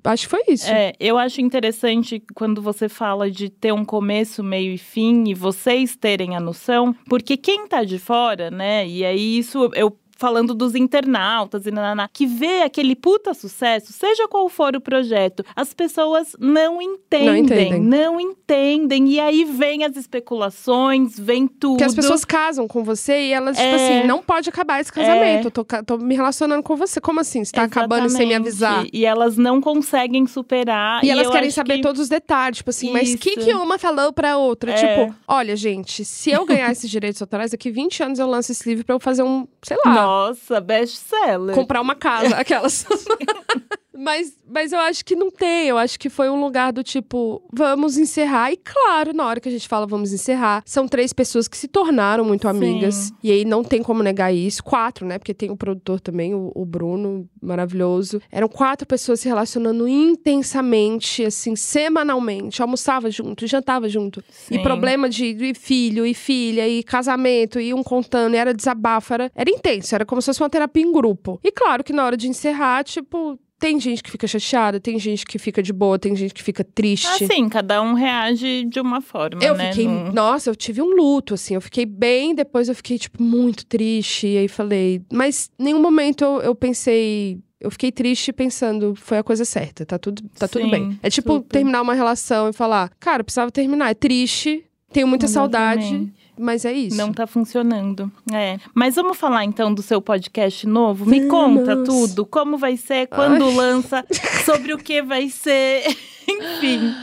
[0.05, 0.69] Acho que foi isso.
[0.69, 5.35] É, eu acho interessante quando você fala de ter um começo, meio e fim e
[5.35, 8.87] vocês terem a noção, porque quem tá de fora, né?
[8.87, 14.29] E aí isso eu falando dos internautas e nananá, que vê aquele puta sucesso, seja
[14.29, 17.83] qual for o projeto, as pessoas não entendem, entendem.
[17.83, 21.73] não entendem, e aí vem as especulações, vem tudo.
[21.73, 23.75] Porque as pessoas casam com você e elas, tipo É.
[23.75, 25.49] assim, não pode acabar esse casamento.
[25.49, 27.01] Eu tô, tô me relacionando com você.
[27.01, 27.45] Como assim?
[27.45, 28.87] Você tá acabando sem me avisar?
[28.93, 31.03] E elas não conseguem superar.
[31.05, 31.83] E, elas eu querem saber que...
[31.83, 33.41] todos os detalhes, tipo assim, mas o que, Isso.
[33.41, 34.70] que uma falou pra outra?
[34.70, 34.75] É.
[34.75, 38.68] Tipo, olha, gente, se eu ganhar esses direitos autorais, daqui 20 anos eu lanço esse
[38.68, 40.12] livro pra eu fazer um, sei lá, Nossa,
[40.61, 41.55] best-seller.
[41.55, 42.87] comprar uma casa, aquelas.
[43.97, 45.68] mas, mas eu acho que não tem.
[45.68, 48.53] Eu acho que foi um lugar do tipo, vamos encerrar.
[48.53, 51.68] E claro, na hora que a gente fala vamos encerrar, são três pessoas que se
[51.68, 52.49] tornaram muito Sim.
[52.49, 53.12] amigas.
[53.22, 54.62] E aí não tem como negar isso.
[54.62, 55.18] Quatro, né?
[55.18, 58.20] Porque tem o produtor também, o, o Bruno, maravilhoso.
[58.30, 62.62] Eram quatro pessoas se relacionando intensamente, assim, semanalmente.
[62.62, 64.22] Almoçava junto, jantava junto.
[64.51, 64.62] E Sim.
[64.62, 69.30] problema de, de filho e filha e casamento e um contando, e era desabafo, era,
[69.34, 71.38] era intenso, era como se fosse uma terapia em grupo.
[71.43, 75.25] E claro que na hora de encerrar, tipo, tem gente que fica chateada, tem gente
[75.25, 77.07] que fica de boa, tem gente que fica triste.
[77.07, 79.71] Assim, cada um reage de uma forma, Eu né?
[79.71, 83.65] fiquei, nossa, eu tive um luto, assim, eu fiquei bem, depois eu fiquei, tipo, muito
[83.65, 89.19] triste, e aí falei, mas nenhum momento eu, eu pensei, eu fiquei triste pensando, foi
[89.19, 90.99] a coisa certa, tá tudo, tá tudo Sim, bem.
[91.01, 91.49] É tipo super.
[91.49, 96.22] terminar uma relação e falar, cara, precisava terminar, é triste, tenho muita saudade, Exatamente.
[96.39, 96.97] Mas é isso.
[96.97, 98.11] Não tá funcionando.
[98.33, 98.59] É.
[98.74, 101.07] Mas vamos falar então do seu podcast novo?
[101.07, 102.24] Me conta tudo.
[102.24, 104.05] Como vai ser, quando lança,
[104.45, 105.85] sobre o que vai ser.
[106.28, 106.95] Enfim.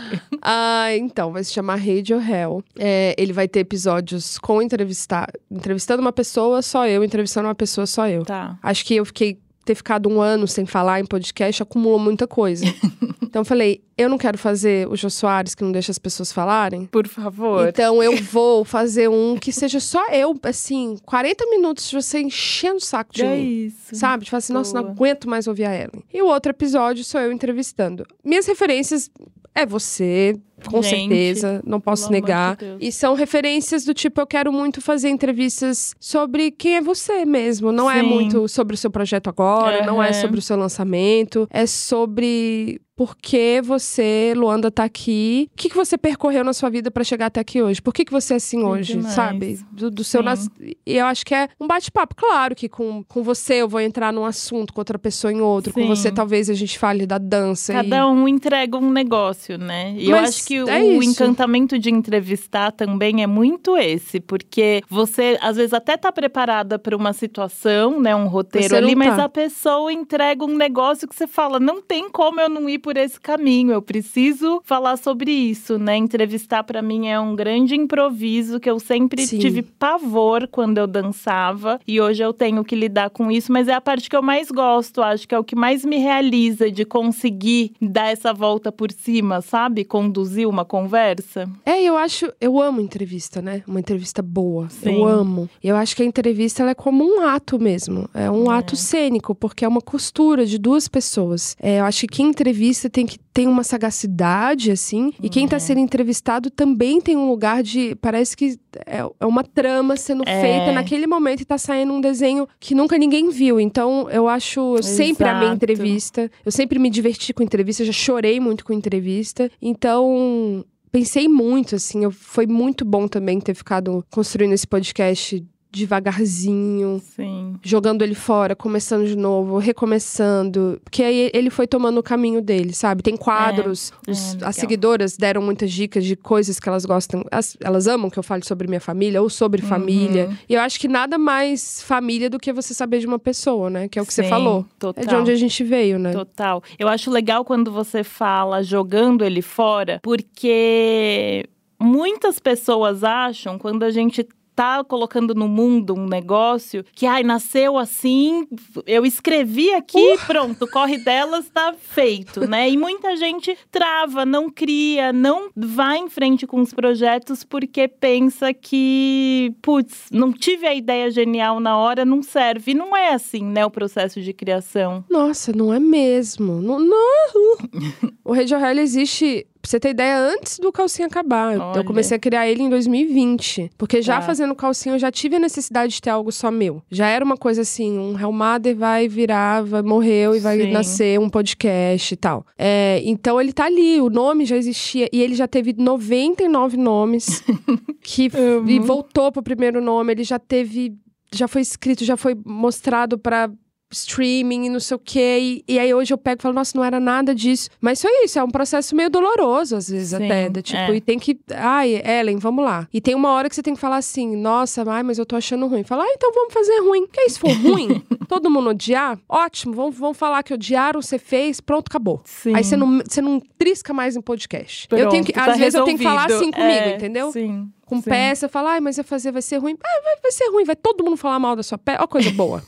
[0.41, 2.63] Ah, então, vai se chamar Radio Hell.
[2.77, 7.85] É, ele vai ter episódios com entrevistar, entrevistando uma pessoa, só eu, entrevistando uma pessoa,
[7.85, 8.23] só eu.
[8.23, 8.57] Tá.
[8.63, 9.39] Acho que eu fiquei
[9.69, 12.65] ter ficado um ano sem falar em podcast acumulou muita coisa.
[13.21, 16.31] então eu falei, eu não quero fazer o Jô Soares que não deixa as pessoas
[16.31, 16.87] falarem.
[16.87, 17.67] Por favor.
[17.67, 22.77] Então eu vou fazer um que seja só eu, assim, 40 minutos de você enchendo
[22.77, 23.67] o saco de é mim.
[23.67, 23.95] isso.
[23.95, 24.25] Sabe?
[24.25, 24.93] Tipo assim, nossa, não Boa.
[24.93, 26.03] aguento mais ouvir a Ellen.
[26.11, 28.07] E o outro episódio sou eu entrevistando.
[28.23, 29.11] Minhas referências
[29.53, 30.35] é você,
[30.67, 32.55] com Gente, certeza, não posso negar.
[32.55, 37.25] de e são referências do tipo, eu quero muito fazer entrevistas sobre quem é você
[37.25, 37.71] mesmo.
[37.71, 38.07] Não é Sim.
[38.07, 43.15] muito sobre o seu projeto agora, não é sobre o seu lançamento, é sobre por
[43.15, 45.49] que você, Luanda, tá aqui.
[45.53, 47.81] O que, que você percorreu na sua vida pra chegar até aqui hoje?
[47.81, 49.15] Por que, que você é assim hoje, demais.
[49.15, 49.59] sabe?
[49.71, 50.49] Do, do seu nas...
[50.59, 52.13] E eu acho que é um bate-papo.
[52.13, 55.71] Claro que com, com você eu vou entrar num assunto, com outra pessoa em outro.
[55.71, 55.87] Com Sim.
[55.87, 57.71] você talvez a gente fale da dança.
[57.71, 57.75] e...
[57.77, 59.93] Cada um entrega um negócio, né?
[59.97, 64.81] E eu Mas acho que é o encantamento de entrevistar também é muito esse, porque
[64.89, 69.15] você às vezes até tá preparada para uma situação, né, um roteiro Você ali, mas
[69.15, 69.25] tá.
[69.25, 72.97] a pessoa entrega um negócio que você fala, não tem como eu não ir por
[72.97, 75.95] esse caminho, eu preciso falar sobre isso, né?
[75.95, 79.37] Entrevistar para mim é um grande improviso que eu sempre Sim.
[79.37, 83.73] tive pavor quando eu dançava e hoje eu tenho que lidar com isso, mas é
[83.73, 86.85] a parte que eu mais gosto, acho que é o que mais me realiza de
[86.85, 89.85] conseguir dar essa volta por cima, sabe?
[89.85, 91.49] Conduzir uma conversa.
[91.65, 93.63] É, eu acho, eu amo entrevista, né?
[93.67, 94.69] Uma entrevista boa.
[94.69, 94.95] Sim.
[95.01, 95.49] Eu amo.
[95.63, 98.09] Eu acho que a entrevista é como um ato mesmo.
[98.13, 98.57] É um É.
[98.57, 101.55] ato cênico, porque é uma costura de duas pessoas.
[101.61, 105.13] É, eu acho que quem entrevista tem que tem uma sagacidade, assim.
[105.23, 105.59] E quem tá É.
[105.59, 107.95] sendo entrevistado também tem um lugar de.
[107.95, 110.41] Parece que é, é uma trama sendo É.
[110.41, 113.57] feita naquele momento e tá saindo um desenho que nunca ninguém viu.
[113.57, 114.59] Então, eu acho.
[114.75, 116.29] Eu sempre amei entrevista.
[116.45, 117.81] Eu sempre me diverti com entrevista.
[117.83, 119.49] Eu já chorei muito com entrevista.
[119.61, 120.65] Então.
[120.91, 127.55] Pensei muito, assim, eu- foi muito bom também ter ficado construindo esse podcast devagarzinho, Sim.
[127.61, 130.79] jogando ele fora, começando de novo, recomeçando.
[130.83, 133.03] Porque aí ele foi tomando o caminho dele, sabe?
[133.03, 133.91] Tem quadros.
[134.07, 134.49] é os- legal.
[134.49, 137.23] as seguidoras deram muitas dicas de coisas que elas gostam.
[137.31, 139.29] as- elas amam que eu fale sobre minha família ou Uhum.
[139.29, 140.29] sobre família.
[140.47, 143.87] E eu acho que nada mais família do que você saber de uma pessoa, né?
[143.87, 144.65] Que é o que você Sim, falou.
[144.79, 145.03] Total.
[145.03, 146.11] É de onde a gente veio, né?
[146.11, 146.63] Total.
[146.77, 151.45] Eu acho legal quando você fala jogando ele fora, porque
[151.79, 154.27] muitas pessoas acham quando a gente
[154.59, 158.45] tá colocando no mundo um negócio que ai nasceu assim,
[158.85, 160.19] eu escrevi aqui, Uh!
[160.27, 162.69] pronto, corre delas tá feito, né?
[162.69, 168.53] E muita gente trava, não cria, não vai em frente com os projetos porque pensa
[168.53, 172.71] que, putz, não tive a ideia genial na hora, não serve.
[172.71, 175.05] E não é assim, né, o processo de criação.
[175.09, 176.61] Nossa, não é mesmo.
[176.61, 177.57] Não, não.
[178.25, 179.47] o O'Reilly existe.
[179.61, 181.53] Pra você ter ideia, antes do calcinha acabar.
[181.53, 181.79] Eu- Olha.
[181.79, 183.69] Eu comecei a criar ele em 2020.
[183.77, 184.21] Porque já Tá.
[184.21, 186.81] fazendo calcinha, eu já tive a necessidade de ter algo só meu.
[186.89, 190.71] Já era uma coisa assim: um Hellmother vai virar, vai, morreu e vai Sim.
[190.71, 192.45] nascer um podcast e tal.
[192.57, 195.09] É, então ele tá ali, o nome já existia.
[195.11, 197.43] E ele já teve 99 nomes.
[198.01, 198.29] que.
[198.67, 200.13] E voltou pro primeiro nome.
[200.13, 200.93] Ele já teve.
[201.31, 203.51] Já foi escrito, já foi mostrado pra
[203.91, 205.37] streaming e não sei o quê.
[205.67, 207.69] E, e aí hoje eu pego e falo, nossa, não era nada disso.
[207.81, 210.49] Mas foi isso, é um processo meio doloroso, às vezes, Sim, até.
[210.49, 210.95] da- tipo, é.
[210.95, 211.39] e tem que.
[211.55, 212.87] Ai, Ellen, vamos lá.
[212.93, 215.35] E tem uma hora que você tem que falar assim, nossa, ai, mas eu tô
[215.35, 215.83] achando ruim.
[215.83, 217.05] Fala, ah, então vamos fazer ruim.
[217.05, 221.17] Porque aí, se for ruim, todo mundo odiar, ótimo, vamos, vamos falar que odiaram, você
[221.17, 222.21] fez, pronto, acabou.
[222.25, 222.55] Sim.
[222.55, 224.87] Aí você não, você não trisca mais em podcast.
[224.91, 226.49] eu tenho que, Pronto, às tá vezes eu tenho que falar resolvido.
[226.49, 227.31] assim comigo, É, entendeu?
[227.31, 227.69] Sim.
[227.85, 228.09] Com sim.
[228.09, 229.75] peça, falar, ai, mas vai fazer, vai ser ruim.
[229.83, 232.03] Ah, vai, vai ser ruim, vai todo mundo falar mal da sua peça.
[232.03, 232.63] Ó, coisa boa.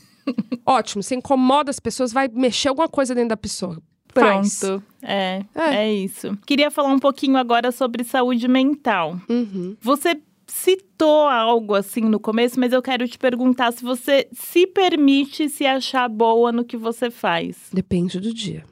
[0.64, 3.78] Ótimo, você incomoda as pessoas, vai mexer alguma coisa dentro da pessoa.
[4.14, 4.82] Pronto.
[5.02, 5.74] É, É.
[5.76, 6.36] é, isso.
[6.46, 9.18] Queria falar um pouquinho agora sobre saúde mental.
[9.28, 9.74] Uhum.
[9.80, 15.48] Você citou algo assim no começo, mas eu quero te perguntar se você se permite
[15.48, 17.56] se achar boa no que você faz.
[17.72, 18.64] Depende do dia.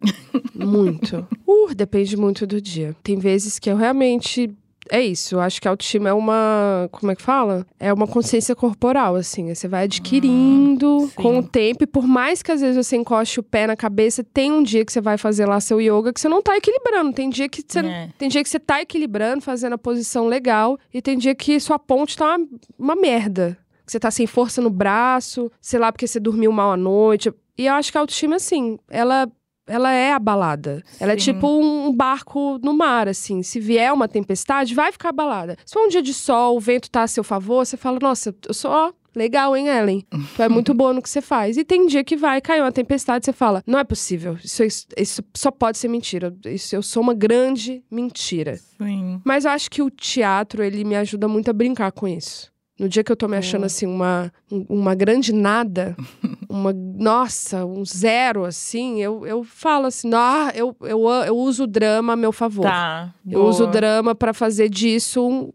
[0.54, 1.26] muito.
[1.50, 2.94] Uh, depende muito do dia.
[3.02, 4.48] Tem vezes que eu realmente.
[4.92, 6.88] É isso, eu acho que a autoestima é uma.
[6.90, 7.64] Como é que fala?
[7.78, 9.54] É uma consciência corporal, assim.
[9.54, 11.14] Você vai adquirindo sim.
[11.14, 14.24] com o tempo, e por mais que às vezes você encoste o pé na cabeça,
[14.24, 17.12] tem um dia que você vai fazer lá seu yoga que você não tá equilibrando.
[17.12, 18.08] Tem dia que você, É.
[18.18, 21.78] tem dia que você tá equilibrando, fazendo a posição legal, e tem dia que sua
[21.78, 22.46] ponte tá uma,
[22.78, 23.56] uma merda.
[23.86, 27.32] Que você tá sem força no braço, sei lá, porque você dormiu mal à noite.
[27.56, 29.30] E eu acho que a autoestima, assim, ela.
[29.70, 30.82] Ela é abalada.
[30.98, 31.32] Ela é Sim.
[31.32, 33.42] tipo um barco no mar, assim.
[33.42, 35.56] Se vier uma tempestade, vai ficar abalada.
[35.64, 38.34] Se for um dia de sol, o vento tá a seu favor, você fala, nossa,
[38.46, 40.06] eu sou, ó, legal, hein, Ellen?
[40.36, 41.56] Tu é muito boa no que você faz.
[41.56, 44.36] E tem dia que vai, caiu uma tempestade, você fala, não é possível.
[44.42, 46.34] Isso, isso, isso só pode ser mentira.
[46.44, 48.56] Isso, eu sou uma grande mentira.
[48.56, 49.20] Sim.
[49.24, 52.49] Mas eu acho que o teatro, ele me ajuda muito a brincar com isso.
[52.80, 53.66] No dia que eu tô me achando, Boa.
[53.66, 55.94] assim, uma, um- uma grande nada,
[56.48, 61.66] uma, nossa, um zero, assim, eu, eu falo assim, ah, eu, eu, eu uso o
[61.66, 62.62] drama a meu favor.
[62.62, 63.12] Tá.
[63.28, 65.52] Eu uso o drama pra fazer disso um,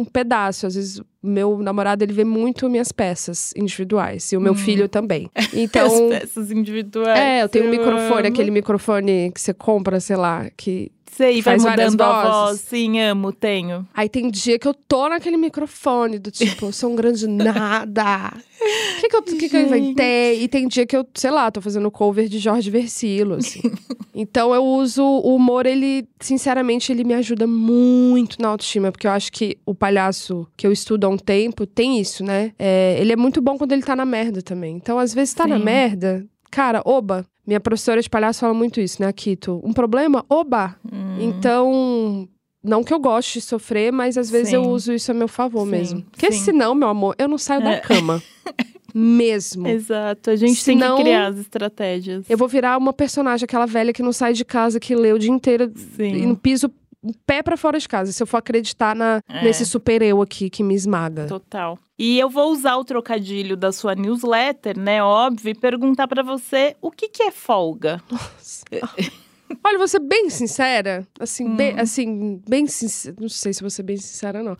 [0.00, 0.66] um pedaço.
[0.66, 4.30] Às vezes, meu namorado, ele vê muito minhas peças individuais.
[4.32, 4.56] E o meu Hum.
[4.56, 5.30] filho também.
[5.34, 6.08] As Então...
[6.10, 7.18] peças individuais.
[7.18, 8.28] É, eu tenho um microfone, amo.
[8.28, 12.60] aquele microfone que você compra, sei lá, que Sei, vai mudando a voz.
[12.60, 13.86] Sim, amo, tenho.
[13.94, 18.32] Aí tem dia que eu tô naquele microfone, do tipo, eu sou um grande nada.
[18.36, 20.42] O que, que, eu, que, que eu inventei?
[20.42, 23.60] E tem dia que eu, sei lá, tô fazendo cover de Jorge Versilo, assim.
[24.14, 29.10] então eu uso o humor, ele, sinceramente, ele me ajuda muito na autoestima, porque eu
[29.12, 32.52] acho que o palhaço que eu estudo há um tempo tem isso, né?
[32.58, 34.76] É, ele é muito bom quando ele tá na merda também.
[34.76, 35.64] Então, às vezes, tá na Sim.
[35.64, 37.24] merda, cara, oba.
[37.48, 39.58] Minha professora de palhaço fala muito isso, né, Akito?
[39.64, 40.22] Um problema?
[40.28, 40.76] Oba!
[40.92, 42.28] Hum, Então,
[42.62, 44.70] não que eu goste de sofrer, mas às vezes eu Sim.
[44.70, 46.02] uso isso a meu favor Sim, mesmo.
[46.10, 46.40] Porque sim.
[46.44, 47.80] senão, meu amor, eu não saio da É.
[47.80, 48.22] cama.
[48.94, 49.66] mesmo.
[49.66, 52.26] Exato, a gente tem Senão- que criar as estratégias.
[52.28, 55.18] Eu vou virar uma personagem, aquela velha que não sai de casa, que lê o
[55.18, 56.70] dia inteiro e Sim, piso
[57.02, 58.12] um pé pra fora de casa.
[58.12, 59.44] Se eu for acreditar na, É.
[59.44, 61.26] nesse super eu aqui que me esmaga.
[61.26, 61.78] total.
[61.98, 65.02] E eu vou usar o trocadilho da sua newsletter, né?
[65.02, 68.00] Óbvio, e perguntar pra você o que, que é folga.
[69.64, 71.06] Olha, vou ser bem sincera.
[71.18, 71.56] Assim, Hum.
[71.56, 73.16] bem, assim, bem sincera.
[73.18, 74.54] Não sei se vou ser bem sincera, não.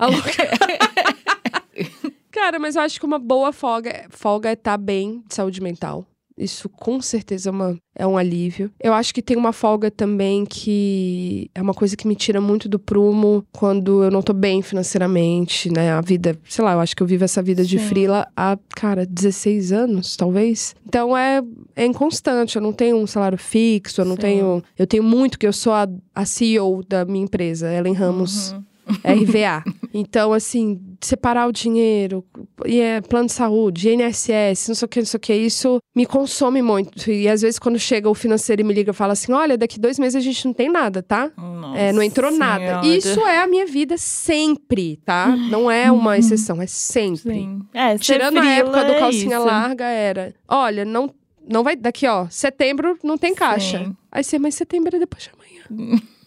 [2.31, 6.07] Cara, mas eu acho que uma boa folga, folga é estar bem de saúde mental.
[6.39, 8.71] Isso com certeza é, uma, é um alívio.
[8.81, 12.69] Eu acho que tem uma folga também que é uma coisa que me tira muito
[12.69, 15.93] do prumo quando eu não tô bem financeiramente, né?
[15.93, 17.87] A vida, sei lá, eu acho que eu vivo essa vida de Sim.
[17.87, 20.75] frila há, cara, 16 anos, talvez.
[20.87, 21.43] Então é,
[21.75, 24.21] é inconstante, eu não tenho um salário fixo, eu não Sim.
[24.21, 24.63] tenho.
[24.79, 28.53] Eu tenho muito que eu sou a, a CEO da minha empresa, Ellen Ramos.
[28.53, 28.65] Uhum.
[29.05, 29.65] RVA.
[29.93, 32.25] Então, assim, separar o dinheiro,
[32.67, 35.79] e é plano de saúde, INSS, não sei o que, não sei o que, isso
[35.95, 37.11] me consome muito.
[37.11, 39.79] E às vezes, quando chega o financeiro e me liga e fala assim: olha, daqui
[39.79, 41.31] dois meses a gente não tem nada, tá?
[41.75, 42.65] É, não entrou Nossa nada.
[42.83, 42.87] Senhora.
[42.87, 45.29] Isso é a minha vida sempre, tá?
[45.29, 47.33] Não é uma exceção, é sempre.
[47.35, 47.61] Sim.
[47.73, 49.47] É, Tirando a época do é calcinha isso.
[49.47, 51.13] larga, era: olha, não,
[51.49, 51.77] não vai.
[51.77, 53.79] Daqui, ó, setembro não tem caixa.
[53.85, 53.97] Sim.
[54.11, 56.01] Aí você, mas setembro é depois de amanhã.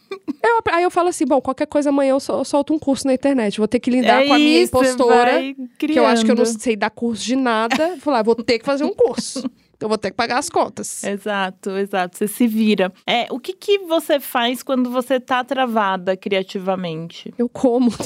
[0.43, 3.05] Eu- aí eu falo assim, bom, qualquer coisa amanhã eu, sol- eu solto um curso
[3.07, 3.57] na internet.
[3.59, 5.39] Vou ter que lidar é com a minha isso, impostora,
[5.77, 7.95] que eu acho que eu não sei dar curso de nada.
[8.03, 9.43] Vou lá, vou ter que fazer um curso.
[9.81, 11.03] Eu vou ter que pagar as contas.
[11.03, 12.15] Exato, exato.
[12.15, 12.93] Você se vira.
[13.07, 17.33] É, o que, que você faz quando você tá travada criativamente?
[17.35, 17.89] Eu como.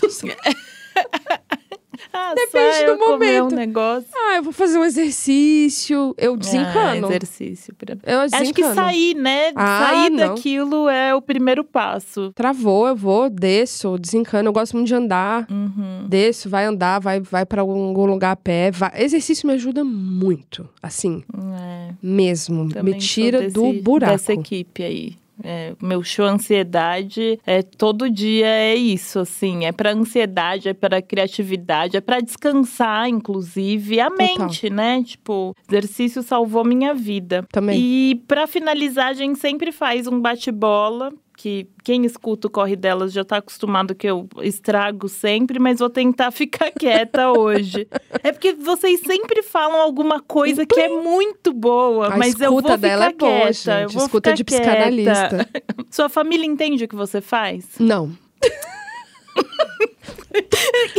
[2.13, 3.53] Ah, Depende do momento.
[3.53, 4.09] um negócio.
[4.15, 6.13] ah, eu vou fazer um exercício.
[6.17, 7.07] Eu desencano.
[7.07, 7.73] Ah, exercício.
[8.05, 8.75] Eu Acho que desencano.
[8.75, 9.51] sair, né?
[9.55, 10.17] Ah, sair não.
[10.29, 12.31] daquilo é o primeiro passo.
[12.33, 14.49] Travou, eu vou, desço, desencano.
[14.49, 15.45] Eu gosto muito de andar.
[15.49, 16.05] Uhum.
[16.07, 18.71] Desço, vai andar, vai, vai para algum lugar a pé.
[18.71, 21.23] vai- Exercício me ajuda muito, assim,
[21.59, 22.69] É, mesmo.
[22.69, 24.13] também me tira desse- do buraco.
[24.13, 25.15] Dessa equipe aí.
[25.43, 29.65] É, meu show ansiedade é todo dia é isso assim.
[29.65, 35.03] É pra ansiedade é pra criatividade é pra descansar inclusive a mente né?
[35.03, 37.45] Tipo exercício salvou minha vida.
[37.51, 37.79] Também.
[37.79, 43.11] e pra finalizar a gente sempre faz um bate-bola que quem escuta o corre delas
[43.11, 47.87] já tá acostumado que eu estrago sempre, mas vou tentar ficar quieta hoje.
[48.23, 52.59] É porque vocês sempre falam alguma coisa que é muito boa, A mas eu vou
[52.59, 53.81] escuta ficar dela é boa, quieta.
[53.81, 53.93] eu gente.
[53.95, 54.63] vou Escuta de quieta.
[54.63, 55.49] psicanalista.
[55.91, 57.65] Sua família entende o que você faz?
[57.79, 58.11] Não.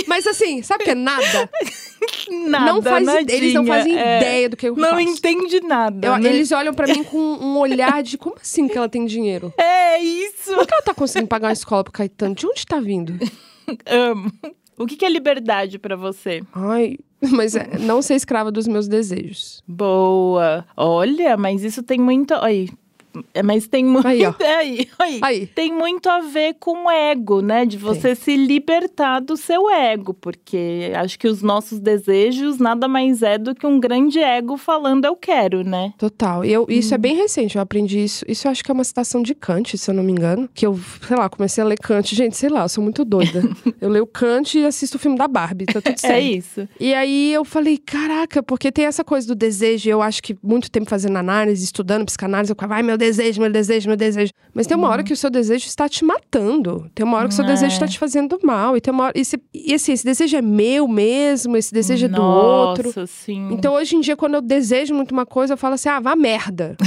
[0.07, 1.51] Mas assim, sabe o que é nada?
[2.49, 3.37] Nada, não faz nadinha.
[3.37, 5.01] Eles não fazem É, ideia do que eu Não faço.
[5.01, 6.07] entende nada.
[6.09, 6.29] Eu- né?
[6.31, 9.53] Eles olham pra mim com um olhar de como assim que ela tem dinheiro?
[9.59, 10.55] É isso.
[10.55, 12.35] Como que ela tá conseguindo pagar uma escola pro Caetano?
[12.35, 13.19] De onde tá vindo?
[13.87, 14.31] Amo.
[14.79, 16.43] O que que é liberdade pra você?
[16.53, 19.63] Ai, mas é, não ser escrava dos meus desejos.
[19.67, 20.67] Boa.
[20.77, 22.35] Olha, mas isso tem muito.
[22.35, 22.69] Aí.
[23.35, 24.07] É, mas tem muito.
[24.07, 24.35] Aí, ó.
[24.59, 25.21] Aí, aí.
[25.23, 25.47] Aí.
[25.47, 27.65] Tem muito a ver com o ego, né?
[27.65, 30.15] De você se libertar do seu ego.
[30.15, 35.05] Porque acho que os nossos desejos nada mais é do que um grande ego falando
[35.05, 35.93] eu quero, né?
[35.99, 36.45] Total.
[36.45, 36.95] Eu, isso Hum.
[36.95, 38.25] é bem recente, eu aprendi isso.
[38.29, 40.49] Isso eu acho que é uma citação de Kant, se eu não me engano.
[40.55, 42.15] Que eu, sei lá, comecei a ler Kant.
[42.15, 43.43] Gente, sei lá, eu sou muito doida.
[43.81, 46.13] eu leio Kant e assisto o filme da Barbie, tá tudo certo.
[46.15, 46.69] É isso.
[46.81, 50.37] E aí eu falei, caraca, porque tem essa coisa do desejo, e eu acho que
[50.43, 54.33] muito tempo fazendo análise, estudando psicanálise, eu ficava, ai, meu desejo, meu desejo, meu desejo.
[54.55, 56.91] Mas tem uma hora que o seu desejo está te matando.
[56.95, 57.51] Tem uma hora que o seu Uhum.
[57.51, 57.55] É.
[57.55, 58.77] desejo está te fazendo mal.
[58.77, 59.13] E tem uma hora.
[59.17, 62.85] E, se- e assim, esse desejo é meu mesmo, esse desejo é do outro.
[62.89, 63.49] Nossa, sim.
[63.53, 66.15] Então, hoje em dia, quando eu desejo muito uma coisa, eu falo assim, ah, vá
[66.17, 66.77] merda.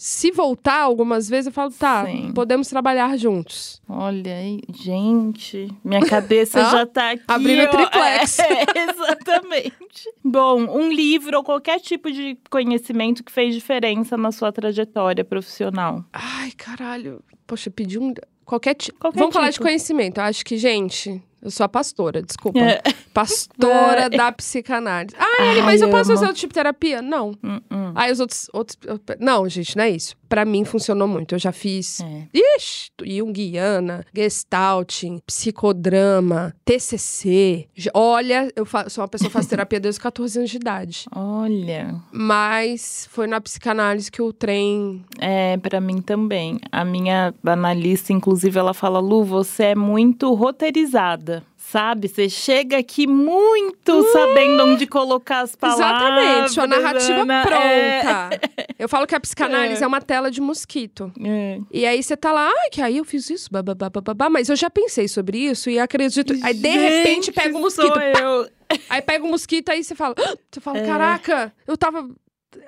[0.00, 2.30] Se voltar algumas vezes, eu falo, tá, Sim.
[2.32, 3.82] podemos trabalhar juntos.
[3.88, 7.22] Olha aí, gente, minha cabeça Ah, já tá aqui.
[7.26, 7.66] abrindo ó.
[7.68, 8.38] triplex.
[8.48, 10.08] É, exatamente.
[10.24, 16.04] Bom, um livro ou qualquer tipo de conhecimento que fez diferença na sua trajetória profissional.
[16.12, 17.22] Ai, caralho.
[17.46, 18.12] Poxa, pedi um.
[18.44, 18.90] Qualquer, ti...
[18.92, 19.64] Qualquer Vamos falar de tipo.
[19.66, 20.18] conhecimento.
[20.18, 22.58] Eu acho que, gente, eu sou a pastora, desculpa.
[22.58, 22.80] É.
[23.12, 24.08] Pastora É.
[24.08, 25.14] da psicanálise.
[25.18, 26.16] Ah, Eli, mas Ai, eu posso amo.
[26.18, 27.02] fazer outro tipo de terapia?
[27.02, 27.32] Não.
[27.44, 27.92] Hum, hum.
[27.94, 28.76] Aí os outros, outros.
[29.20, 30.16] Não, gente, não é isso.
[30.28, 31.34] Pra mim funcionou muito.
[31.34, 32.00] Eu já fiz.
[32.00, 32.22] É.
[32.34, 37.66] Ixi, Jungiana, Gestalting, psicodrama, TCC.
[37.94, 41.06] Olha, eu sou uma pessoa que faz terapia desde os 14 anos de idade.
[41.14, 45.04] Olha, Mas foi na psicanálise que o trem.
[45.18, 46.58] é para mim também.
[46.70, 51.42] A minha analista, inclusive, ela fala: Lu, você é muito roteirizada.
[51.70, 52.08] Sabe?
[52.08, 55.86] Você chega aqui muito sabendo onde colocar as palavras.
[55.86, 57.42] Exatamente, sua narrativa né?
[57.42, 58.40] pronta.
[58.78, 59.84] Eu falo que a psicanálise É.
[59.84, 59.86] é.
[59.86, 61.12] uma tela de mosquito.
[61.22, 61.58] É.
[61.70, 64.56] E aí você tá lá, ai, que aí eu fiz isso, bababá, bababá, mas eu
[64.56, 66.32] já pensei sobre isso e acredito.
[66.42, 67.98] Aí de repente Gente, pega o mosquito.
[68.88, 70.86] Aí pega o mosquito, aí você fala, "Ah!" você fala, É.
[70.86, 72.08] caraca, eu tava.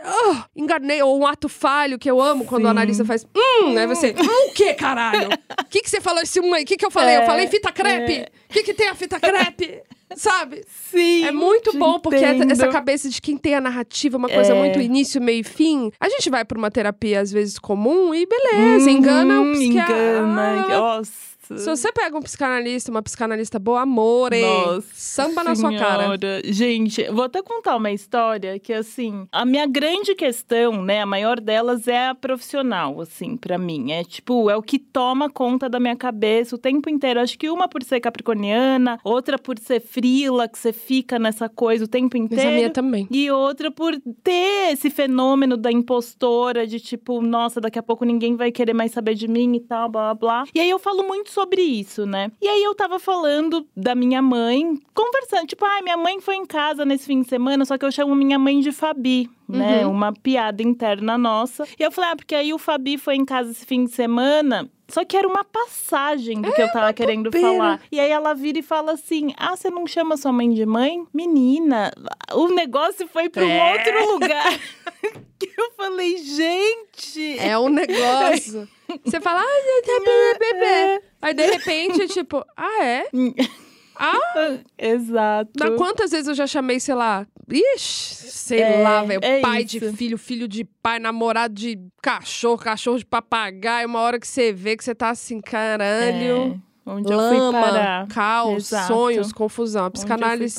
[0.04, 2.70] Ah, enganei, ou um ato falho que eu amo quando o Sim.
[2.70, 3.26] analista faz.
[3.36, 4.14] Hum, aí você.
[4.18, 5.28] Hum, o que, caralho?
[5.28, 6.62] O que, que você falou esse aí?
[6.62, 7.16] O que, que eu falei?
[7.16, 8.12] É, eu falei fita crepe?
[8.14, 8.28] é.
[8.48, 9.82] O que, que tem a fita crepe?
[10.16, 10.64] Sabe?
[10.90, 11.24] Sim.
[11.24, 12.50] É muito bom, porque é entendo.
[12.50, 14.58] essa cabeça de quem tem a narrativa, uma coisa É.
[14.58, 15.92] muito início, meio e fim.
[16.00, 19.94] A gente vai pra uma terapia, às vezes, comum e beleza, engana o Uhum, psiquiatra.
[19.96, 20.68] Engana.
[20.68, 21.12] Nossa,
[21.56, 24.42] Se você pega um psicanalista, uma psicanalista boa, amor, hein?
[24.42, 26.18] Nossa Samba na sua cara.
[26.44, 31.40] Gente, vou até contar uma história que, assim, a minha grande questão, né, a maior
[31.40, 33.92] delas é a profissional, assim, pra mim.
[33.92, 37.20] É tipo, é o que toma conta da minha cabeça o tempo inteiro.
[37.20, 41.84] Acho que uma por ser capricorniana, outra por ser frila, que você fica nessa coisa
[41.84, 42.48] o tempo Mas inteiro.
[42.48, 43.08] a minha também.
[43.10, 48.36] E outra por ter esse fenômeno da impostora, de tipo, nossa, daqui a pouco ninguém
[48.36, 50.44] vai querer mais saber de mim e tal, blá blá blá.
[50.54, 52.30] E aí eu falo muito sobre isso, né?
[52.40, 56.46] E aí eu tava falando da minha mãe, conversando, tipo, ai, minha mãe foi em
[56.46, 59.28] casa nesse fim de semana, só que eu chamo minha mãe de Fabi.
[59.48, 59.90] Né, Uhum.
[59.90, 61.66] uma piada interna nossa.
[61.76, 64.70] E eu falei, ah, porque aí o Fabi foi em casa esse fim de semana.
[64.88, 67.80] Só que era uma passagem do que eu tava querendo falar.
[67.90, 71.04] E aí ela vira e fala assim: Ah, você não chama sua mãe de mãe?
[71.12, 71.92] Menina,
[72.32, 73.72] o negócio foi pra um É.
[73.72, 74.58] outro lugar.
[75.38, 77.38] que eu falei, gente.
[77.38, 78.68] É um negócio.
[79.04, 81.02] Você fala, ah, é bebê.
[81.22, 83.04] Aí de repente, tipo, ah, é?
[84.02, 85.50] Ah, Exato.
[85.58, 89.58] na quantas vezes eu já chamei, sei lá, ixi, sei É, lá, velho, é pai
[89.62, 89.78] isso.
[89.78, 94.54] de filho, filho de pai, namorado de cachorro, cachorro de papagaio, uma hora que você
[94.54, 96.58] vê que você tá assim, caralho.
[96.86, 98.08] É, onde eu fui Lama, parar.
[98.08, 98.86] caos, Exato.
[98.88, 99.84] sonhos, confusão.
[99.84, 100.58] A psicanálise.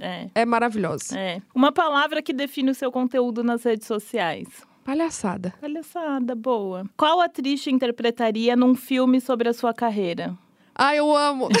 [0.00, 0.26] É.
[0.34, 1.16] é maravilhosa.
[1.16, 1.40] É.
[1.54, 4.48] Uma palavra que define o seu conteúdo nas redes sociais.
[4.90, 5.54] Palhaçada.
[5.60, 6.84] Palhaçada, boa.
[6.96, 10.36] Qual atriz te interpretaria num filme sobre a sua carreira?
[10.74, 11.48] Ai, eu amo.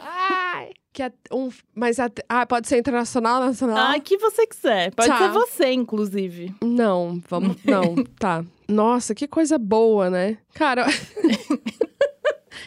[0.00, 3.76] Ai, que é um, mas a- ah, pode ser internacional, nacional?
[3.92, 4.94] Ah, que você quiser.
[4.94, 5.18] Pode Tá.
[5.18, 6.54] ser você, inclusive.
[6.62, 8.42] Não, vamos, não, tá.
[8.66, 10.38] Nossa, que coisa boa, né?
[10.54, 10.86] Cara,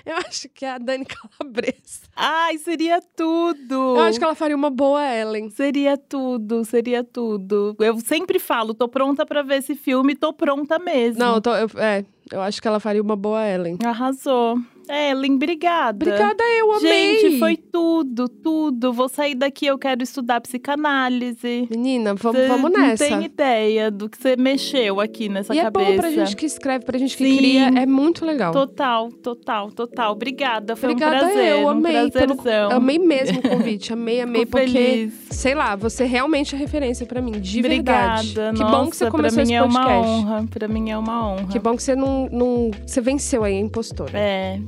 [0.06, 1.06] eu acho que é a Dani
[1.40, 2.04] Calabresa.
[2.16, 3.74] Ai, seria tudo.
[3.96, 5.50] Eu acho que ela faria uma boa Ellen.
[5.50, 7.76] Seria tudo, seria tudo.
[7.80, 11.20] Eu sempre falo, tô pronta pra ver esse filme, tô pronta mesmo.
[11.20, 13.78] Não, eu tô, eu- é, eu acho que ela faria uma boa Ellen.
[13.84, 14.58] Arrasou.
[14.90, 15.96] Ellen, obrigada.
[16.06, 17.20] Obrigada, eu amei.
[17.20, 18.92] Gente, foi tudo, tudo.
[18.94, 21.68] Vou sair daqui, eu quero estudar psicanálise.
[21.70, 23.06] Menina, vamos, vamos Não nessa.
[23.06, 25.92] tem ideia do que você mexeu aqui nessa E é cabeça.
[25.92, 27.38] bom pra gente que escreve, pra gente que Sim.
[27.38, 28.52] cria, é muito legal.
[28.52, 30.12] Total, total, total.
[30.14, 31.46] Obrigada, foi Obrigada, um prazer.
[31.52, 32.12] eu um amei.
[32.12, 32.72] Pelo, prazerzão.
[32.72, 35.14] amei mesmo o convite, amei, amei, Fico porque, feliz.
[35.32, 38.22] sei lá, você realmente é referência pra mim, de Obrigada.
[38.24, 38.34] verdade.
[38.58, 40.08] Que Nossa, bom que você pra começou mim esse é uma podcast.
[40.10, 40.46] honra.
[40.50, 41.48] Pra mim é uma honra.
[41.48, 42.72] Que bom que você não, não.
[42.86, 44.12] Você venceu aí a impostora.
[44.18, 44.60] É,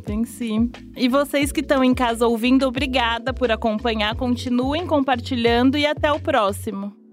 [0.95, 4.15] E vocês que estão em casa ouvindo, obrigada por acompanhar.
[4.15, 7.04] Continuem compartilhando e até o próximo.